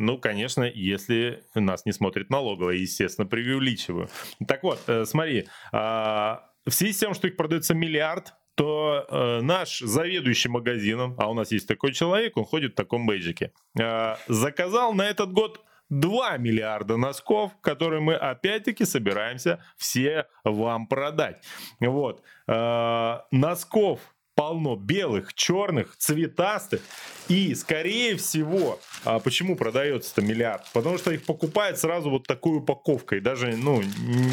[0.00, 4.08] А, Ну, конечно, если нас не смотрит налоговая, естественно, преувеличиваю.
[4.48, 9.40] Так вот, э, смотри, а, в связи с тем, что их продается миллиард, то э,
[9.40, 14.16] наш заведующий магазином, а у нас есть такой человек, он ходит в таком бейджике, э,
[14.28, 21.42] заказал на этот год 2 миллиарда носков, которые мы опять-таки собираемся все вам продать.
[21.80, 22.22] Вот.
[22.48, 24.00] Э, носков
[24.40, 26.80] полно белых, черных, цветастых.
[27.28, 30.64] И, скорее всего, а почему продается-то миллиард?
[30.72, 33.20] Потому что их покупают сразу вот такой упаковкой.
[33.20, 34.32] Даже, ну, н-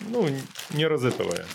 [0.00, 0.28] ну
[0.74, 1.46] не розетовая.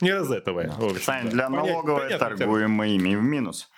[0.00, 0.70] Не розетовая.
[0.70, 1.30] в общем, Сань, да.
[1.30, 3.68] для Понятно- налоговой понятный торгуем мы ими в минус.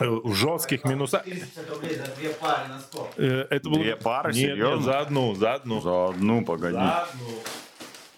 [0.00, 1.22] Э, В жестких минусах.
[1.24, 3.08] 350 рублей за две пары носков.
[3.16, 3.78] Э, Это было...
[3.82, 4.34] Две пары?
[4.34, 4.82] Нет, нет, Серьезно?
[4.84, 5.80] за одну, за одну.
[5.80, 6.74] За одну, погоди.
[6.74, 7.26] За одну.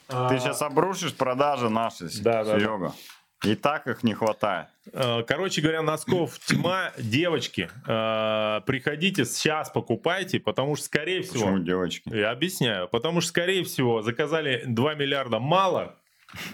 [0.08, 2.92] Ты А, сейчас обрушишь продажи наши, Да, да, да.
[3.44, 4.68] И так их не хватает.
[4.92, 6.92] Э, Короче говоря, носков тьма.
[6.98, 11.44] Девочки, э, приходите сейчас, покупайте, потому что, скорее всего...
[11.44, 12.08] Почему девочки?
[12.14, 12.88] Я объясняю.
[12.88, 15.96] Потому что, скорее всего, заказали 2 миллиарда мало,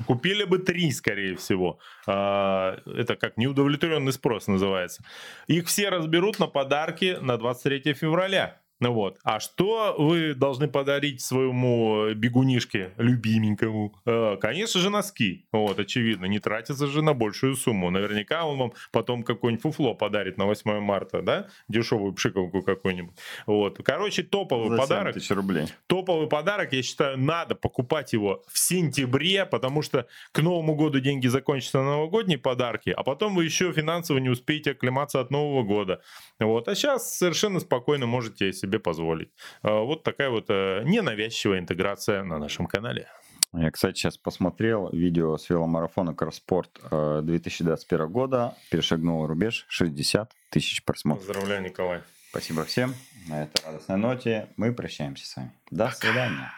[0.07, 1.79] купили бы 3, скорее всего.
[2.07, 5.03] А, Это как неудовлетворенный спрос называется.
[5.49, 8.61] Их все разберут на подарки на 23 февраля.
[8.79, 9.19] Ну вот.
[9.25, 13.95] А что вы должны подарить своему бегунишке любименькому?
[14.05, 15.47] Э, Конечно же, носки.
[15.51, 16.27] Вот, очевидно.
[16.27, 17.91] Не тратится же на большую сумму.
[17.91, 21.49] Наверняка он вам потом какое-нибудь фуфло подарит на 8 марта, да?
[21.69, 23.15] Дешевую пшиковку какую-нибудь.
[23.47, 23.79] Вот.
[23.83, 25.67] Короче, топовый За 7 подарок тысяч рублей.
[25.87, 31.29] топовый подарок, я считаю, надо покупать его в сентябре, потому что к Новому году деньги
[31.29, 36.03] закончатся на новогодние подарки, а потом вы еще финансово не успеете оклематься от Нового года.
[36.39, 36.69] Вот.
[36.69, 39.31] А сейчас совершенно спокойно можете себе позволить.
[39.63, 43.09] А, Вот такая вот э, ненавязчивая интеграция на нашем канале.
[43.53, 48.55] Я, кстати, сейчас посмотрел видео с веломарафона Кросспорт э, 2021 года.
[48.71, 51.27] Перешагнул рубеж 60 тысяч просмотров.
[51.27, 52.01] Поздравляю, Николай.
[52.31, 52.95] Спасибо всем.
[53.29, 55.53] На этой радостной ноте мы прощаемся с вами.
[55.71, 56.53] До свидания.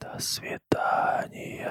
[0.00, 1.70] До свидания.